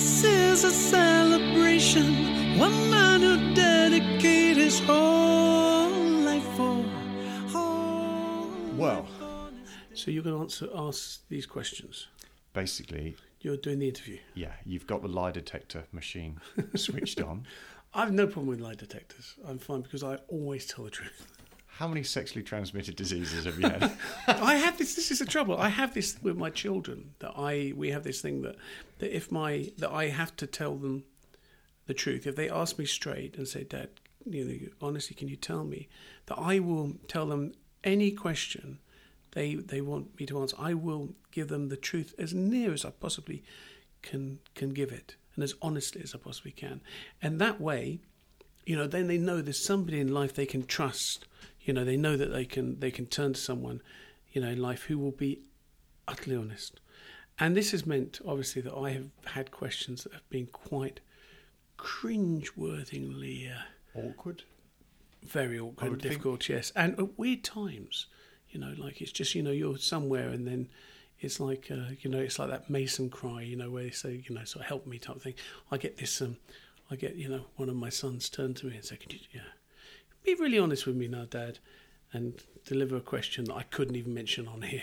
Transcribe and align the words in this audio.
This 0.00 0.24
is 0.24 0.64
a 0.64 0.70
celebration. 0.70 2.58
One 2.58 2.90
man 2.90 3.20
who 3.20 3.54
dedicated 3.54 4.56
his 4.56 4.80
whole 4.80 5.90
life 5.90 6.42
for. 6.56 6.82
Whole 7.52 8.48
Well, 8.78 9.06
So 9.92 10.10
you're 10.10 10.22
going 10.22 10.36
to 10.36 10.40
answer 10.40 10.68
ask 10.74 11.28
these 11.28 11.44
questions. 11.44 12.08
basically, 12.54 13.14
You're 13.42 13.58
doing 13.58 13.78
the 13.80 13.88
interview. 13.88 14.20
yeah, 14.34 14.52
you've 14.64 14.86
got 14.86 15.02
the 15.02 15.08
lie 15.08 15.32
detector 15.32 15.84
machine 15.92 16.40
switched 16.76 17.20
on. 17.20 17.46
I 17.92 18.04
have 18.06 18.12
no 18.14 18.26
problem 18.26 18.46
with 18.46 18.60
lie 18.60 18.76
detectors. 18.76 19.34
I'm 19.46 19.58
fine 19.58 19.82
because 19.82 20.02
I 20.02 20.16
always 20.28 20.64
tell 20.66 20.86
the 20.86 20.90
truth. 20.90 21.26
How 21.80 21.88
many 21.88 22.02
sexually 22.02 22.42
transmitted 22.42 22.94
diseases 22.94 23.46
have 23.46 23.58
you 23.58 23.66
had? 23.66 23.96
I 24.26 24.56
have 24.56 24.76
this. 24.76 24.96
This 24.96 25.10
is 25.10 25.20
the 25.20 25.24
trouble. 25.24 25.56
I 25.56 25.70
have 25.70 25.94
this 25.94 26.14
with 26.22 26.36
my 26.36 26.50
children 26.50 27.14
that 27.20 27.32
I 27.38 27.72
we 27.74 27.88
have 27.88 28.04
this 28.04 28.20
thing 28.20 28.42
that 28.42 28.56
that 28.98 29.16
if 29.16 29.32
my 29.32 29.72
that 29.78 29.90
I 29.90 30.08
have 30.08 30.36
to 30.36 30.46
tell 30.46 30.76
them 30.76 31.04
the 31.86 31.94
truth. 31.94 32.26
If 32.26 32.36
they 32.36 32.50
ask 32.50 32.78
me 32.78 32.84
straight 32.84 33.38
and 33.38 33.48
say, 33.48 33.64
"Dad, 33.64 33.88
you 34.26 34.44
know, 34.44 34.86
honestly, 34.86 35.16
can 35.16 35.28
you 35.28 35.36
tell 35.36 35.64
me?" 35.64 35.88
that 36.26 36.38
I 36.38 36.58
will 36.58 36.98
tell 37.08 37.24
them 37.24 37.54
any 37.82 38.10
question 38.10 38.78
they 39.30 39.54
they 39.54 39.80
want 39.80 40.20
me 40.20 40.26
to 40.26 40.38
answer. 40.38 40.56
I 40.58 40.74
will 40.74 41.14
give 41.32 41.48
them 41.48 41.70
the 41.70 41.78
truth 41.78 42.14
as 42.18 42.34
near 42.34 42.74
as 42.74 42.84
I 42.84 42.90
possibly 42.90 43.42
can 44.02 44.40
can 44.54 44.74
give 44.74 44.92
it, 44.92 45.16
and 45.34 45.42
as 45.42 45.54
honestly 45.62 46.02
as 46.02 46.14
I 46.14 46.18
possibly 46.18 46.52
can. 46.52 46.82
And 47.22 47.40
that 47.40 47.58
way, 47.58 48.00
you 48.66 48.76
know, 48.76 48.86
then 48.86 49.06
they 49.06 49.16
know 49.16 49.40
there's 49.40 49.64
somebody 49.64 49.98
in 49.98 50.12
life 50.12 50.34
they 50.34 50.44
can 50.44 50.66
trust. 50.66 51.24
You 51.62 51.72
know, 51.74 51.84
they 51.84 51.96
know 51.96 52.16
that 52.16 52.32
they 52.32 52.44
can 52.44 52.80
they 52.80 52.90
can 52.90 53.06
turn 53.06 53.34
to 53.34 53.40
someone, 53.40 53.82
you 54.32 54.40
know, 54.40 54.48
in 54.48 54.60
life 54.62 54.84
who 54.84 54.98
will 54.98 55.10
be 55.12 55.40
utterly 56.08 56.36
honest. 56.36 56.80
And 57.38 57.56
this 57.56 57.70
has 57.70 57.86
meant, 57.86 58.20
obviously, 58.26 58.60
that 58.62 58.74
I 58.74 58.90
have 58.90 59.08
had 59.26 59.50
questions 59.50 60.04
that 60.04 60.12
have 60.12 60.28
been 60.28 60.46
quite 60.46 61.00
cringe-worthingly 61.78 63.50
uh, 63.50 63.98
Awkward. 63.98 64.42
very 65.22 65.58
awkward 65.58 65.82
and 65.82 65.90
would 65.92 66.02
think- 66.02 66.12
difficult, 66.12 66.48
yes. 66.48 66.72
And 66.76 66.98
at 66.98 67.18
weird 67.18 67.42
times, 67.44 68.06
you 68.50 68.60
know, 68.60 68.74
like 68.76 69.00
it's 69.00 69.12
just, 69.12 69.34
you 69.34 69.42
know, 69.42 69.50
you're 69.50 69.78
somewhere 69.78 70.28
and 70.28 70.46
then 70.46 70.68
it's 71.20 71.40
like, 71.40 71.68
uh, 71.70 71.90
you 72.00 72.10
know, 72.10 72.18
it's 72.18 72.38
like 72.38 72.50
that 72.50 72.68
Mason 72.70 73.08
cry, 73.10 73.42
you 73.42 73.56
know, 73.56 73.70
where 73.70 73.84
they 73.84 73.90
say, 73.90 74.22
you 74.28 74.34
know, 74.34 74.44
sort 74.44 74.64
of 74.64 74.68
help 74.68 74.86
me 74.86 74.98
type 74.98 75.20
thing. 75.20 75.34
I 75.70 75.76
get 75.78 75.96
this, 75.96 76.20
um, 76.20 76.36
I 76.90 76.96
get, 76.96 77.16
you 77.16 77.28
know, 77.28 77.46
one 77.56 77.68
of 77.68 77.76
my 77.76 77.88
sons 77.88 78.28
turn 78.28 78.54
to 78.54 78.66
me 78.66 78.76
and 78.76 78.84
say, 78.84 78.96
can 78.96 79.10
you, 79.12 79.18
yeah, 79.32 79.40
be 80.24 80.34
really 80.34 80.58
honest 80.58 80.86
with 80.86 80.96
me 80.96 81.08
now, 81.08 81.24
Dad, 81.24 81.58
and 82.12 82.42
deliver 82.64 82.96
a 82.96 83.00
question 83.00 83.44
that 83.46 83.54
I 83.54 83.62
couldn't 83.64 83.96
even 83.96 84.14
mention 84.14 84.48
on 84.48 84.62
here. 84.62 84.82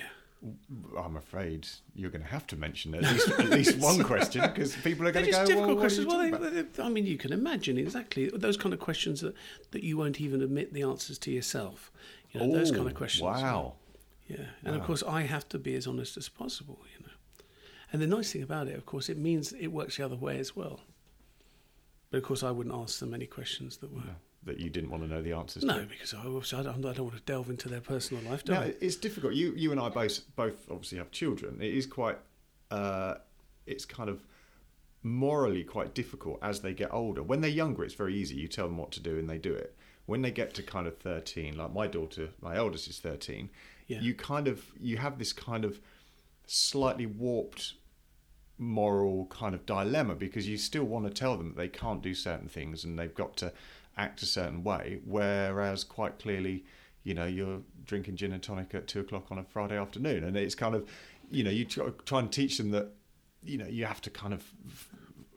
I'm 0.98 1.18
afraid 1.18 1.68
you're 1.96 2.12
going 2.12 2.22
to 2.22 2.28
have 2.28 2.46
to 2.48 2.56
mention 2.56 2.94
at 2.94 3.02
least 3.02 3.30
at 3.40 3.50
least 3.50 3.78
one 3.80 4.04
question 4.04 4.42
because 4.42 4.76
people 4.76 5.08
are 5.08 5.12
going 5.12 5.26
to 5.26 5.32
go. 5.32 5.46
difficult 5.46 5.68
well, 5.70 5.78
questions. 5.78 6.08
Well, 6.08 6.20
they, 6.20 6.30
about?" 6.30 6.74
they- 6.74 6.84
I 6.84 6.90
mean, 6.90 7.06
you 7.06 7.18
can 7.18 7.34
imagine 7.34 7.78
exactly 7.78 8.30
those 8.30 8.56
kind 8.56 8.72
of 8.74 8.80
questions 8.80 9.22
that, 9.22 9.34
that 9.72 9.84
you 9.84 9.98
won't 9.98 10.22
even 10.22 10.42
admit 10.42 10.74
the 10.74 10.84
answers 10.84 11.18
to 11.20 11.32
yourself. 11.32 11.92
You 12.32 12.42
know, 12.42 12.52
those 12.54 12.72
kind 12.72 12.88
of 12.88 12.94
questions. 12.94 13.24
Wow. 13.24 13.74
Yeah, 14.28 14.46
and 14.64 14.76
of 14.76 14.84
course 14.84 15.04
I 15.04 15.22
have 15.22 15.48
to 15.50 15.58
be 15.58 15.74
as 15.76 15.88
honest 15.88 16.18
as 16.18 16.30
possible, 16.30 16.80
you 16.94 17.06
know. 17.06 17.14
And 17.92 18.02
the 18.02 18.08
nice 18.08 18.34
thing 18.34 18.44
about 18.44 18.68
it, 18.68 18.76
of 18.76 18.86
course, 18.86 19.10
it 19.10 19.18
means 19.18 19.54
it 19.54 19.68
works 19.68 19.98
the 19.98 20.06
other 20.06 20.18
way 20.18 20.38
as 20.38 20.56
well. 20.56 20.82
But 22.12 22.18
of 22.18 22.24
course, 22.24 22.44
I 22.44 22.52
wouldn't 22.52 22.76
ask 22.76 23.00
them 23.00 23.14
any 23.14 23.26
questions 23.26 23.78
that 23.78 23.92
were 23.92 24.02
That 24.48 24.60
you 24.60 24.70
didn't 24.70 24.90
want 24.90 25.04
to 25.04 25.10
know 25.10 25.22
the 25.22 25.34
answers 25.34 25.64
no, 25.64 25.80
to. 25.80 25.86
because 25.86 26.14
I, 26.14 26.20
obviously 26.20 26.60
I 26.60 26.64
don't, 26.64 26.86
I 26.86 26.94
don't 26.94 27.06
want 27.06 27.18
to 27.18 27.24
delve 27.24 27.50
into 27.50 27.70
their 27.70 27.82
personal 27.82 28.24
life, 28.30 28.44
do 28.44 28.54
Now, 28.54 28.62
I? 28.62 28.74
it's 28.82 28.96
difficult. 28.96 29.34
You 29.34 29.54
you 29.56 29.72
and 29.72 29.80
I 29.80 29.90
both 29.90 30.22
both 30.36 30.70
obviously 30.72 30.98
have 30.98 31.12
children. 31.12 31.60
It 31.62 31.74
is 31.74 31.86
quite. 31.86 32.18
Uh, 32.72 33.16
it's 33.66 33.86
kind 33.86 34.10
of 34.10 34.24
morally 35.04 35.64
quite 35.64 35.94
difficult 35.94 36.40
as 36.42 36.62
they 36.62 36.74
get 36.74 36.94
older. 36.94 37.22
When 37.24 37.42
they're 37.42 37.50
younger, 37.50 37.84
it's 37.84 37.94
very 37.94 38.16
easy. 38.16 38.36
You 38.36 38.48
tell 38.48 38.68
them 38.68 38.78
what 38.78 38.92
to 38.92 39.00
do 39.00 39.18
and 39.20 39.30
they 39.30 39.38
do 39.38 39.54
it. 39.54 39.76
When 40.06 40.22
they 40.22 40.32
get 40.32 40.54
to 40.56 40.64
kind 40.64 40.88
of 40.88 40.98
thirteen, 40.98 41.58
like 41.58 41.74
my 41.74 41.88
daughter, 41.88 42.30
my 42.42 42.56
eldest 42.56 42.88
is 42.90 43.00
thirteen. 43.00 43.50
Yeah. 43.88 44.02
You 44.02 44.14
kind 44.14 44.48
of 44.48 44.66
you 44.80 44.98
have 44.98 45.18
this 45.18 45.34
kind 45.34 45.66
of 45.66 45.80
slightly 46.46 47.06
warped 47.06 47.74
moral 48.58 49.28
kind 49.28 49.54
of 49.54 49.66
dilemma 49.66 50.16
because 50.16 50.48
you 50.48 50.58
still 50.58 50.84
want 50.84 51.06
to 51.06 51.12
tell 51.14 51.38
them 51.38 51.50
that 51.50 51.58
they 51.58 51.68
can't 51.68 52.02
do 52.02 52.14
certain 52.14 52.48
things 52.48 52.84
and 52.84 52.98
they've 52.98 53.14
got 53.14 53.38
to 53.38 53.54
act 53.98 54.22
a 54.22 54.26
certain 54.26 54.64
way, 54.64 55.00
whereas 55.06 55.84
quite 55.84 56.20
clearly, 56.20 56.64
you 57.04 57.14
know, 57.14 57.26
you're 57.26 57.62
drinking 57.86 58.16
gin 58.16 58.32
and 58.34 58.44
tonic 58.44 58.74
at 58.76 58.88
two 58.88 59.00
o'clock 59.00 59.28
on 59.32 59.38
a 59.40 59.44
Friday 59.44 59.78
afternoon, 59.78 60.24
and 60.24 60.38
it's 60.38 60.56
kind 60.56 60.76
of, 60.76 60.88
you 61.32 61.44
know, 61.44 61.50
you 61.52 61.66
try, 61.66 61.88
try 62.06 62.20
and 62.20 62.32
teach 62.32 62.58
them 62.58 62.72
that, 62.72 62.90
you 63.44 63.58
know, 63.58 63.68
you 63.68 63.86
have 63.86 64.02
to 64.02 64.10
kind 64.10 64.34
of 64.34 64.44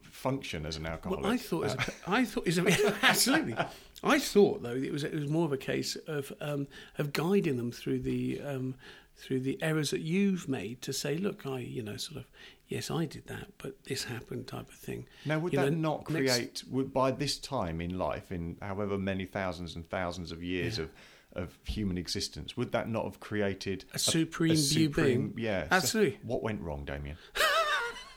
function 0.03 0.67
as 0.67 0.77
an 0.77 0.87
alcoholic. 0.87 1.23
Well, 1.25 1.33
I 1.33 1.37
thought, 1.37 1.65
as 1.67 1.75
Uh, 1.75 1.85
a, 2.07 2.11
I 2.11 2.25
thought, 2.25 2.47
is 2.47 2.59
a, 2.59 2.97
absolutely. 3.03 3.57
I 4.03 4.19
thought 4.19 4.63
though 4.63 4.75
it 4.75 4.93
was 4.93 5.05
it 5.05 5.15
was 5.15 5.29
more 5.29 5.45
of 5.45 5.53
a 5.53 5.59
case 5.59 5.97
of 6.07 6.33
um, 6.41 6.67
of 6.99 7.13
guiding 7.13 7.57
them 7.57 7.71
through 7.71 8.01
the 8.01 8.41
um, 8.41 8.75
through 9.17 9.41
the 9.41 9.63
errors 9.63 9.91
that 9.91 10.01
you've 10.01 10.49
made 10.49 10.81
to 10.83 10.93
say, 10.93 11.17
look, 11.17 11.47
I, 11.47 11.59
you 11.61 11.83
know, 11.83 11.97
sort 11.99 12.19
of, 12.19 12.27
yes, 12.71 12.91
I 12.91 13.05
did 13.05 13.27
that, 13.27 13.49
but 13.59 13.85
this 13.85 14.05
happened, 14.05 14.47
type 14.47 14.69
of 14.71 14.75
thing. 14.75 15.07
Now, 15.27 15.39
would 15.41 15.53
You 15.53 15.59
that 15.61 15.73
know, 15.73 15.77
not 15.99 16.09
next- 16.11 16.33
create, 16.35 16.65
would, 16.71 16.95
by 16.95 17.11
this 17.11 17.37
time 17.37 17.83
in 17.83 17.99
life, 17.99 18.33
in 18.33 18.57
however 18.63 18.97
many 18.97 19.27
thousands 19.27 19.77
and 19.77 19.87
thousands 19.91 20.33
of 20.33 20.43
years 20.43 20.79
Yeah. 20.79 20.85
of, 20.85 20.91
of 21.35 21.59
human 21.67 21.99
existence, 21.99 22.57
would 22.57 22.73
that 22.73 22.89
not 22.89 23.05
have 23.05 23.21
created 23.21 23.85
A 23.93 23.99
supreme 23.99 24.57
view 24.57 24.89
being? 24.89 25.35
Yeah, 25.37 25.65
so 25.69 25.77
Absolutely. 25.77 26.19
what 26.23 26.43
went 26.43 26.63
wrong, 26.63 26.85
Damian? 26.87 27.19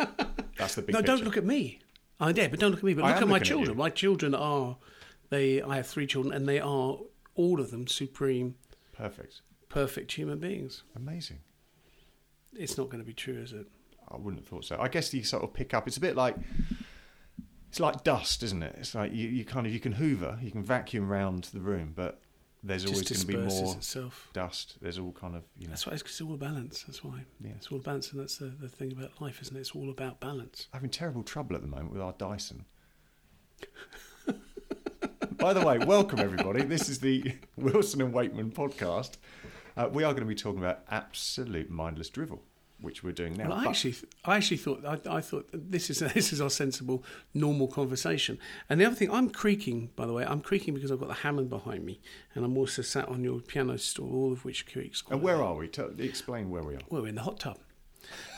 That's 0.57 0.75
the 0.75 0.81
big 0.83 0.93
No, 0.93 1.01
don't 1.01 1.23
look 1.23 1.37
at 1.37 1.45
me. 1.45 1.79
I 2.19 2.31
did, 2.31 2.51
but 2.51 2.59
don't 2.59 2.71
look 2.71 2.79
at 2.79 2.85
me. 2.85 2.93
But 2.93 3.05
I 3.05 3.13
look 3.13 3.21
at 3.23 3.27
my 3.27 3.33
looking 3.33 3.41
at 3.41 3.47
children. 3.47 3.77
my 3.77 3.89
children 3.89 4.35
are 4.35 4.77
they. 5.29 5.61
I 5.61 5.75
have 5.77 5.87
three 5.87 6.07
children, 6.07 6.33
and 6.33 6.47
they 6.47 6.59
are 6.59 6.97
all 7.35 7.59
of 7.59 7.71
them 7.71 7.87
supreme, 7.87 8.55
Perfect. 8.93 9.41
perfect 9.67 10.11
human 10.13 10.39
beings. 10.39 10.83
Amazing. 10.95 11.39
It's 12.53 12.77
not 12.77 12.89
going 12.89 12.99
to 13.01 13.05
be 13.05 13.13
true, 13.13 13.39
is 13.41 13.51
it? 13.51 13.67
I 14.13 14.17
wouldn't 14.17 14.41
have 14.41 14.47
thought 14.47 14.65
so. 14.65 14.77
I 14.79 14.87
guess 14.87 15.13
you 15.13 15.23
sort 15.23 15.43
of 15.43 15.53
pick 15.53 15.73
up. 15.73 15.87
It's 15.87 15.97
a 15.97 16.01
bit 16.01 16.15
like 16.15 16.35
it's 17.69 17.79
like 17.79 18.03
dust, 18.03 18.43
isn't 18.43 18.61
it? 18.61 18.75
It's 18.77 18.93
like 18.93 19.11
you, 19.13 19.27
you 19.27 19.43
kind 19.45 19.65
of 19.65 19.73
you 19.73 19.79
can 19.79 19.93
hoover, 19.93 20.37
you 20.41 20.51
can 20.51 20.63
vacuum 20.63 21.11
around 21.11 21.45
the 21.53 21.59
room, 21.61 21.93
but 21.95 22.19
there's 22.65 22.85
always 22.85 23.01
going 23.09 23.19
to 23.19 23.27
be 23.27 23.35
more 23.35 23.75
itself. 23.75 24.29
dust. 24.33 24.75
There's 24.81 24.99
all 24.99 25.11
kind 25.11 25.35
of 25.35 25.43
you 25.57 25.65
know. 25.67 25.71
That's 25.71 25.85
why 25.87 25.93
it's, 25.93 26.03
'cause 26.03 26.11
it's 26.11 26.21
all 26.21 26.37
balance. 26.37 26.83
That's 26.83 27.03
why. 27.03 27.25
Yeah. 27.43 27.51
It's 27.57 27.67
all 27.71 27.79
balance, 27.79 28.11
and 28.11 28.21
that's 28.21 28.37
the, 28.37 28.45
the 28.45 28.69
thing 28.69 28.91
about 28.91 29.19
life, 29.19 29.41
isn't 29.41 29.57
it? 29.57 29.59
It's 29.59 29.71
all 29.71 29.89
about 29.89 30.19
balance. 30.19 30.67
I'm 30.71 30.77
having 30.77 30.91
terrible 30.91 31.23
trouble 31.23 31.55
at 31.55 31.61
the 31.61 31.67
moment 31.67 31.91
with 31.91 32.01
our 32.01 32.13
Dyson. 32.13 32.65
By 35.37 35.53
the 35.53 35.65
way, 35.65 35.77
welcome 35.79 36.19
everybody. 36.19 36.61
This 36.63 36.87
is 36.87 36.99
the 36.99 37.33
Wilson 37.57 38.01
and 38.01 38.13
Wakeman 38.13 38.51
podcast. 38.51 39.17
Uh, 39.75 39.89
we 39.91 40.03
are 40.03 40.13
going 40.13 40.21
to 40.23 40.27
be 40.27 40.35
talking 40.35 40.59
about 40.59 40.81
absolute 40.89 41.69
mindless 41.69 42.09
drivel, 42.09 42.43
which 42.83 43.03
we're 43.03 43.11
doing 43.13 43.33
now. 43.33 43.49
Well, 43.49 43.57
I 43.57 43.63
But- 43.63 43.69
actually, 43.71 43.95
I 44.25 44.35
actually 44.37 44.57
thought, 44.57 44.85
I, 44.85 45.17
I 45.17 45.21
thought 45.21 45.49
this 45.53 45.89
is 45.89 45.99
this 46.13 46.31
is 46.33 46.39
our 46.41 46.49
sensible, 46.49 47.03
normal 47.33 47.67
conversation. 47.67 48.37
And 48.69 48.79
the 48.79 48.85
other 48.85 48.95
thing, 48.95 49.09
I'm 49.11 49.29
creaking. 49.29 49.89
By 49.95 50.05
the 50.05 50.13
way, 50.13 50.23
I'm 50.25 50.41
creaking 50.41 50.73
because 50.75 50.91
I've 50.91 50.99
got 50.99 51.07
the 51.09 51.15
Hammond 51.25 51.49
behind 51.49 51.85
me, 51.85 51.99
and 52.35 52.45
I'm 52.45 52.57
also 52.57 52.81
sat 52.81 53.07
on 53.09 53.23
your 53.23 53.39
piano 53.39 53.77
stool, 53.77 54.13
all 54.13 54.31
of 54.31 54.45
which 54.45 54.71
creaks. 54.71 55.01
quite 55.01 55.15
and 55.15 55.23
where 55.23 55.41
are 55.41 55.55
we? 55.55 55.67
Tell, 55.67 55.89
explain 55.97 56.49
where 56.49 56.63
we 56.63 56.75
are. 56.75 56.81
Well, 56.89 57.01
we're 57.01 57.07
in 57.09 57.15
the 57.15 57.21
hot 57.23 57.39
tub. 57.39 57.57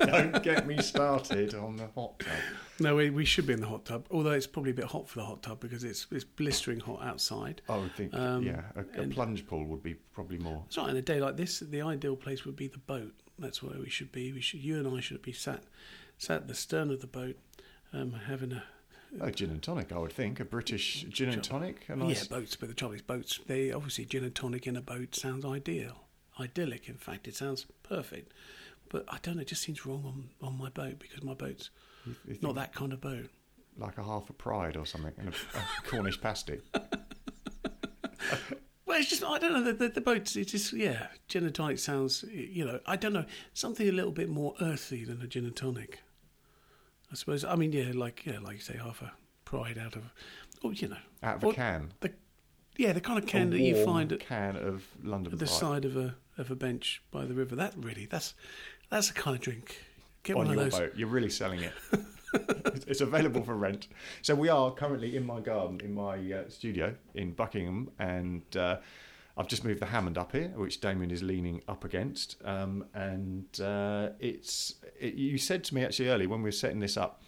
Don't 0.00 0.42
get 0.42 0.66
me 0.66 0.80
started 0.80 1.54
on 1.54 1.76
the 1.76 1.88
hot 1.94 2.18
tub. 2.20 2.32
No, 2.80 2.96
we, 2.96 3.10
we 3.10 3.24
should 3.24 3.46
be 3.46 3.52
in 3.52 3.60
the 3.60 3.66
hot 3.66 3.84
tub. 3.84 4.06
Although 4.10 4.30
it's 4.32 4.46
probably 4.46 4.70
a 4.72 4.74
bit 4.74 4.84
hot 4.86 5.08
for 5.08 5.18
the 5.18 5.24
hot 5.24 5.42
tub 5.42 5.60
because 5.60 5.84
it's 5.84 6.06
it's 6.10 6.24
blistering 6.24 6.80
hot 6.80 7.00
outside. 7.02 7.62
I 7.68 7.76
would 7.78 7.94
think, 7.94 8.14
Um, 8.14 8.42
yeah, 8.44 8.62
a, 8.76 9.02
a 9.02 9.06
plunge 9.08 9.46
pool 9.46 9.64
would 9.66 9.82
be 9.82 9.94
probably 9.94 10.38
more. 10.38 10.62
It's 10.66 10.76
right 10.76 10.90
in 10.90 10.96
a 10.96 11.02
day 11.02 11.20
like 11.20 11.36
this. 11.36 11.60
The 11.60 11.82
ideal 11.82 12.16
place 12.16 12.44
would 12.44 12.56
be 12.56 12.68
the 12.68 12.78
boat. 12.78 13.12
That's 13.38 13.62
where 13.62 13.78
we 13.78 13.90
should 13.90 14.12
be. 14.12 14.32
We 14.32 14.40
should. 14.40 14.60
You 14.60 14.78
and 14.78 14.96
I 14.96 15.00
should 15.00 15.22
be 15.22 15.32
sat 15.32 15.62
sat 16.18 16.42
at 16.42 16.48
the 16.48 16.54
stern 16.54 16.90
of 16.90 17.00
the 17.00 17.06
boat, 17.06 17.36
um, 17.92 18.12
having 18.26 18.52
a 18.52 18.62
A 19.20 19.30
gin 19.30 19.50
and 19.50 19.62
tonic, 19.62 19.92
I 19.92 19.98
would 19.98 20.12
think. 20.12 20.40
A 20.40 20.44
British 20.44 21.04
gin 21.08 21.30
and 21.30 21.42
tonic. 21.42 21.86
A 21.88 21.96
Yeah, 21.96 22.22
boats. 22.30 22.56
But 22.56 22.68
the 22.68 22.74
trouble 22.74 22.94
is, 22.94 23.02
boats. 23.02 23.40
They 23.46 23.72
obviously 23.72 24.04
gin 24.04 24.24
and 24.24 24.34
tonic 24.34 24.66
in 24.66 24.76
a 24.76 24.80
boat 24.80 25.14
sounds 25.14 25.44
ideal, 25.44 26.04
idyllic. 26.38 26.88
In 26.88 26.96
fact, 26.96 27.28
it 27.28 27.34
sounds 27.36 27.66
perfect. 27.82 28.32
But 28.88 29.04
I 29.08 29.18
don't 29.22 29.36
know. 29.36 29.42
It 29.42 29.48
just 29.48 29.62
seems 29.62 29.84
wrong 29.86 30.04
on, 30.04 30.48
on 30.48 30.58
my 30.58 30.68
boat 30.68 30.98
because 30.98 31.22
my 31.22 31.34
boat's 31.34 31.70
you 32.06 32.14
think 32.26 32.42
not 32.42 32.54
that 32.56 32.74
kind 32.74 32.92
of 32.92 33.00
boat. 33.00 33.30
Like 33.76 33.98
a 33.98 34.04
half 34.04 34.30
a 34.30 34.32
pride 34.32 34.76
or 34.76 34.86
something, 34.86 35.12
and 35.18 35.30
a, 35.30 35.32
a 35.58 35.88
Cornish 35.88 36.20
pasty. 36.20 36.60
Well, 38.94 39.00
it's 39.00 39.10
just 39.10 39.24
I 39.24 39.40
don't 39.40 39.52
know 39.52 39.60
the 39.64 39.72
the, 39.72 39.88
the 39.88 40.00
boats. 40.00 40.36
It's 40.36 40.52
just 40.52 40.72
yeah, 40.72 41.08
gin 41.26 41.42
and 41.42 41.52
tonic 41.52 41.80
sounds. 41.80 42.24
You 42.30 42.64
know, 42.64 42.78
I 42.86 42.94
don't 42.94 43.12
know 43.12 43.24
something 43.52 43.88
a 43.88 43.90
little 43.90 44.12
bit 44.12 44.28
more 44.28 44.54
earthy 44.60 45.04
than 45.04 45.20
a 45.20 45.26
gin 45.26 45.44
and 45.44 45.56
tonic. 45.56 45.98
I 47.10 47.16
suppose. 47.16 47.44
I 47.44 47.56
mean, 47.56 47.72
yeah, 47.72 47.90
like 47.92 48.24
yeah, 48.24 48.38
like 48.38 48.54
you 48.54 48.62
say, 48.62 48.76
half 48.76 49.02
a 49.02 49.10
pride 49.44 49.78
out 49.78 49.96
of, 49.96 50.12
oh, 50.62 50.70
you 50.70 50.86
know, 50.86 50.96
Out 51.24 51.42
of 51.42 51.50
a 51.50 51.52
can. 51.52 51.92
The, 52.02 52.12
yeah, 52.76 52.92
the 52.92 53.00
kind 53.00 53.18
of 53.18 53.26
can 53.26 53.50
that 53.50 53.58
you 53.58 53.84
find 53.84 54.12
at 54.12 54.20
can 54.20 54.54
of 54.54 54.84
London 55.02 55.32
at 55.32 55.40
the 55.40 55.46
Pride. 55.46 55.58
side 55.58 55.84
of 55.84 55.96
a 55.96 56.14
of 56.38 56.52
a 56.52 56.54
bench 56.54 57.02
by 57.10 57.24
the 57.24 57.34
river. 57.34 57.56
That 57.56 57.74
really, 57.76 58.06
that's 58.06 58.34
that's 58.90 59.08
the 59.08 59.14
kind 59.14 59.34
of 59.34 59.42
drink. 59.42 59.82
Get 60.22 60.36
on 60.36 60.46
one 60.46 60.46
of 60.46 60.54
your 60.54 60.64
those. 60.66 60.78
boat. 60.78 60.92
You're 60.94 61.08
really 61.08 61.30
selling 61.30 61.64
it. 61.64 61.72
it's 62.34 63.00
available 63.00 63.42
for 63.42 63.54
rent. 63.54 63.88
So 64.22 64.34
we 64.34 64.48
are 64.48 64.72
currently 64.72 65.16
in 65.16 65.24
my 65.24 65.40
garden, 65.40 65.80
in 65.82 65.94
my 65.94 66.16
uh, 66.32 66.48
studio 66.48 66.94
in 67.14 67.32
Buckingham, 67.32 67.90
and 67.98 68.42
uh, 68.56 68.78
I've 69.36 69.48
just 69.48 69.64
moved 69.64 69.80
the 69.80 69.86
Hammond 69.86 70.18
up 70.18 70.32
here, 70.32 70.52
which 70.56 70.80
Damian 70.80 71.10
is 71.10 71.22
leaning 71.22 71.62
up 71.68 71.84
against. 71.84 72.36
Um, 72.44 72.86
and 72.94 73.60
uh, 73.60 74.10
it's 74.20 74.74
it, 74.98 75.14
you 75.14 75.38
said 75.38 75.64
to 75.64 75.74
me 75.74 75.84
actually 75.84 76.08
earlier 76.08 76.28
when 76.28 76.42
we 76.42 76.48
were 76.48 76.52
setting 76.52 76.80
this 76.80 76.96
up. 76.96 77.22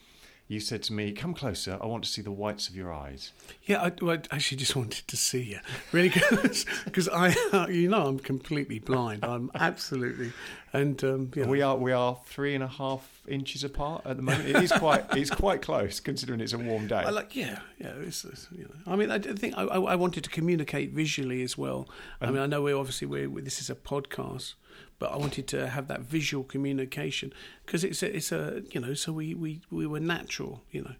You 0.48 0.60
said 0.60 0.84
to 0.84 0.92
me, 0.92 1.10
"Come 1.10 1.34
closer. 1.34 1.76
I 1.80 1.86
want 1.86 2.04
to 2.04 2.10
see 2.10 2.22
the 2.22 2.30
whites 2.30 2.68
of 2.68 2.76
your 2.76 2.92
eyes." 2.92 3.32
Yeah, 3.64 3.82
I, 3.82 3.92
well, 4.00 4.16
I 4.30 4.36
actually 4.36 4.58
just 4.58 4.76
wanted 4.76 5.08
to 5.08 5.16
see 5.16 5.42
you, 5.42 5.58
really, 5.90 6.08
because 6.84 7.08
I, 7.08 7.34
you 7.70 7.88
know, 7.88 8.06
I'm 8.06 8.20
completely 8.20 8.78
blind. 8.78 9.24
I'm 9.24 9.50
absolutely, 9.56 10.32
and 10.72 11.02
um, 11.02 11.32
you 11.34 11.44
know, 11.44 11.50
We 11.50 11.62
are 11.62 11.76
we 11.76 11.90
are 11.90 12.16
three 12.26 12.54
and 12.54 12.62
a 12.62 12.68
half 12.68 13.22
inches 13.26 13.64
apart 13.64 14.02
at 14.04 14.16
the 14.16 14.22
moment. 14.22 14.48
It 14.48 14.62
is 14.62 14.70
quite 14.70 15.04
it's 15.16 15.30
quite 15.30 15.62
close 15.62 15.98
considering 15.98 16.40
it's 16.40 16.52
a 16.52 16.58
warm 16.58 16.86
day. 16.86 17.02
I 17.04 17.10
like, 17.10 17.34
yeah, 17.34 17.58
yeah. 17.78 17.94
It's, 18.00 18.24
it's, 18.24 18.46
you 18.56 18.64
know, 18.64 18.92
I 18.92 18.94
mean, 18.94 19.10
I 19.10 19.18
think 19.18 19.54
I, 19.58 19.64
I 19.64 19.96
wanted 19.96 20.22
to 20.24 20.30
communicate 20.30 20.92
visually 20.92 21.42
as 21.42 21.58
well. 21.58 21.88
I 22.20 22.30
mean, 22.30 22.38
I 22.40 22.46
know 22.46 22.62
we're 22.62 22.78
obviously 22.78 23.08
we're, 23.08 23.28
we 23.28 23.42
this 23.42 23.60
is 23.60 23.68
a 23.68 23.74
podcast, 23.74 24.54
but 24.98 25.12
I 25.12 25.16
wanted 25.16 25.46
to 25.48 25.68
have 25.68 25.88
that 25.88 26.00
visual 26.00 26.44
communication 26.44 27.32
because 27.64 27.84
it's 27.84 28.02
a, 28.02 28.16
it's 28.16 28.32
a 28.32 28.62
you 28.70 28.80
know, 28.80 28.94
so 28.94 29.12
we, 29.12 29.34
we, 29.34 29.60
we 29.70 29.86
were 29.86 30.00
natural, 30.00 30.62
you 30.70 30.82
know, 30.82 30.94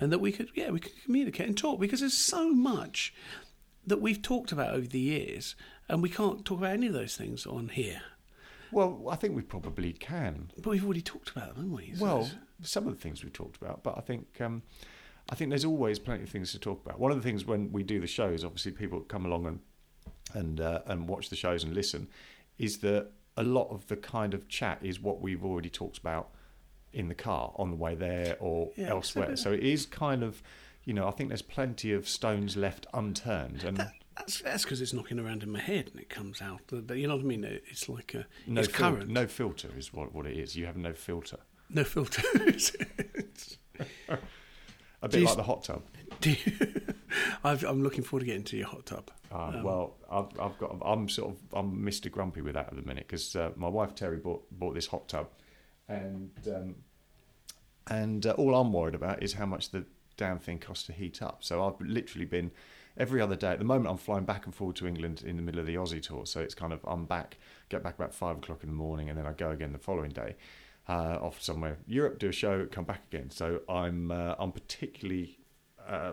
and 0.00 0.12
that 0.12 0.20
we 0.20 0.32
could 0.32 0.48
yeah 0.54 0.70
we 0.70 0.80
could 0.80 0.92
communicate 1.04 1.46
and 1.46 1.56
talk 1.56 1.80
because 1.80 2.00
there's 2.00 2.14
so 2.14 2.50
much 2.50 3.12
that 3.86 4.00
we've 4.00 4.22
talked 4.22 4.52
about 4.52 4.74
over 4.74 4.86
the 4.86 5.00
years, 5.00 5.56
and 5.88 6.02
we 6.02 6.08
can't 6.08 6.44
talk 6.44 6.58
about 6.58 6.72
any 6.72 6.86
of 6.86 6.92
those 6.92 7.16
things 7.16 7.46
on 7.46 7.68
here. 7.68 8.02
Well, 8.72 9.08
I 9.10 9.16
think 9.16 9.34
we 9.34 9.42
probably 9.42 9.92
can. 9.92 10.52
But 10.56 10.70
we've 10.70 10.84
already 10.84 11.02
talked 11.02 11.30
about 11.30 11.48
them, 11.48 11.56
haven't 11.56 11.72
we? 11.72 11.94
So 11.96 12.04
Well, 12.04 12.30
some 12.62 12.86
of 12.86 12.94
the 12.94 13.00
things 13.00 13.24
we've 13.24 13.32
talked 13.32 13.60
about, 13.60 13.82
but 13.82 13.96
I 13.96 14.00
think 14.00 14.40
um, 14.40 14.62
I 15.28 15.34
think 15.34 15.50
there's 15.50 15.64
always 15.64 15.98
plenty 15.98 16.22
of 16.22 16.28
things 16.28 16.52
to 16.52 16.58
talk 16.58 16.84
about. 16.84 16.98
One 16.98 17.10
of 17.10 17.16
the 17.16 17.22
things 17.22 17.44
when 17.44 17.72
we 17.72 17.82
do 17.82 18.00
the 18.00 18.06
shows, 18.06 18.44
obviously 18.44 18.72
people 18.72 19.00
come 19.00 19.26
along 19.26 19.46
and 19.46 19.60
and 20.34 20.60
uh, 20.60 20.82
and 20.86 21.08
watch 21.08 21.30
the 21.30 21.36
shows 21.36 21.64
and 21.64 21.74
listen, 21.74 22.08
is 22.58 22.78
that 22.78 23.10
a 23.40 23.42
lot 23.42 23.68
of 23.70 23.86
the 23.88 23.96
kind 23.96 24.34
of 24.34 24.48
chat 24.48 24.78
is 24.82 25.00
what 25.00 25.20
we've 25.20 25.44
already 25.44 25.70
talked 25.70 25.98
about 25.98 26.28
in 26.92 27.08
the 27.08 27.14
car 27.14 27.52
on 27.56 27.70
the 27.70 27.76
way 27.76 27.94
there 27.94 28.36
or 28.40 28.70
Yeah, 28.76 28.88
elsewhere. 28.90 29.36
so- 29.36 29.52
it 29.52 29.60
is 29.62 29.86
kind 29.86 30.22
of, 30.22 30.42
you 30.84 30.92
know, 30.94 31.06
I 31.08 31.12
think 31.12 31.28
there's 31.30 31.42
plenty 31.42 31.92
of 31.92 32.08
stones 32.08 32.56
left 32.56 32.86
unturned, 32.92 33.62
and 33.64 33.76
That, 33.78 33.92
that's 34.16 34.40
that's 34.42 34.64
because 34.64 34.80
it's 34.80 34.92
knocking 34.92 35.18
around 35.18 35.42
in 35.42 35.50
my 35.50 35.60
head 35.60 35.88
and 35.92 36.00
it 36.00 36.08
comes 36.08 36.42
out. 36.42 36.60
You 36.72 37.06
know 37.08 37.16
what 37.16 37.22
I 37.24 37.26
mean? 37.28 37.44
It's 37.44 37.88
like 37.88 38.14
a 38.14 38.26
no 38.46 38.60
it's 38.60 38.68
fil- 38.70 38.90
current, 38.92 39.08
no 39.10 39.26
filter 39.26 39.68
is 39.78 39.92
what 39.92 40.12
what 40.14 40.26
it 40.26 40.36
is. 40.36 40.56
You 40.56 40.66
have 40.66 40.76
no 40.76 40.92
filter. 40.92 41.38
no 41.68 41.84
filter. 41.84 42.22
A 45.02 45.08
bit 45.08 45.22
like 45.22 45.36
the 45.36 45.42
hot 45.42 45.64
tub. 45.64 45.82
I've, 47.44 47.64
I'm 47.64 47.82
looking 47.82 48.02
forward 48.04 48.20
to 48.20 48.26
getting 48.26 48.44
to 48.44 48.56
your 48.56 48.68
hot 48.68 48.86
tub. 48.86 49.10
Uh, 49.32 49.36
Um, 49.36 49.62
well, 49.62 49.96
I've, 50.10 50.40
I've 50.40 50.58
got. 50.58 50.76
I'm 50.84 51.08
sort 51.08 51.30
of. 51.32 51.38
I'm 51.52 51.84
Mr. 51.84 52.10
Grumpy 52.10 52.40
with 52.40 52.54
that 52.54 52.68
at 52.68 52.76
the 52.76 52.82
minute 52.82 53.06
because 53.06 53.34
uh, 53.36 53.50
my 53.56 53.68
wife 53.68 53.94
Terry 53.94 54.16
bought 54.16 54.42
bought 54.50 54.74
this 54.74 54.86
hot 54.86 55.08
tub, 55.08 55.28
and 55.88 56.30
um, 56.48 56.74
and 57.88 58.26
uh, 58.26 58.32
all 58.32 58.54
I'm 58.54 58.72
worried 58.72 58.94
about 58.94 59.22
is 59.22 59.34
how 59.34 59.46
much 59.46 59.70
the 59.70 59.84
damn 60.16 60.38
thing 60.38 60.58
costs 60.58 60.86
to 60.86 60.92
heat 60.92 61.22
up. 61.22 61.38
So 61.40 61.66
I've 61.66 61.80
literally 61.80 62.26
been 62.26 62.50
every 62.96 63.20
other 63.20 63.36
day. 63.36 63.52
At 63.52 63.58
the 63.58 63.64
moment, 63.64 63.90
I'm 63.90 63.96
flying 63.98 64.24
back 64.24 64.46
and 64.46 64.54
forward 64.54 64.76
to 64.76 64.86
England 64.86 65.22
in 65.24 65.36
the 65.36 65.42
middle 65.42 65.60
of 65.60 65.66
the 65.66 65.76
Aussie 65.76 66.02
tour. 66.02 66.26
So 66.26 66.40
it's 66.40 66.54
kind 66.54 66.72
of 66.72 66.80
I'm 66.84 67.04
back, 67.06 67.38
get 67.68 67.82
back 67.82 67.94
about 67.94 68.14
five 68.14 68.36
o'clock 68.38 68.62
in 68.62 68.68
the 68.68 68.74
morning, 68.76 69.08
and 69.08 69.18
then 69.18 69.26
I 69.26 69.32
go 69.32 69.50
again 69.50 69.72
the 69.72 69.78
following 69.78 70.10
day. 70.10 70.36
Uh, 70.88 71.18
off 71.20 71.40
somewhere 71.40 71.78
Europe, 71.86 72.18
do 72.18 72.28
a 72.30 72.32
show, 72.32 72.66
come 72.66 72.84
back 72.84 73.02
again. 73.12 73.30
So 73.30 73.60
I'm 73.68 74.10
uh, 74.10 74.34
I'm 74.38 74.50
particularly 74.50 75.38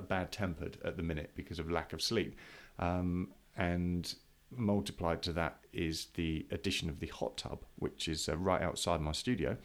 bad 0.08 0.32
tempered 0.32 0.78
at 0.84 0.98
the 0.98 1.04
minute 1.04 1.32
because 1.36 1.60
of 1.60 1.70
lack 1.70 1.94
of 1.94 2.02
sleep. 2.02 2.36
Um, 2.80 3.30
and 3.56 4.14
multiplied 4.52 5.22
to 5.24 5.34
that 5.34 5.60
is 5.74 6.08
the 6.16 6.46
addition 6.52 6.90
of 6.90 7.00
the 7.00 7.08
hot 7.08 7.38
tub, 7.38 7.66
which 7.78 8.08
is 8.08 8.30
uh, 8.30 8.38
right 8.38 8.62
outside 8.62 9.02
my 9.02 9.12
studio. 9.12 9.58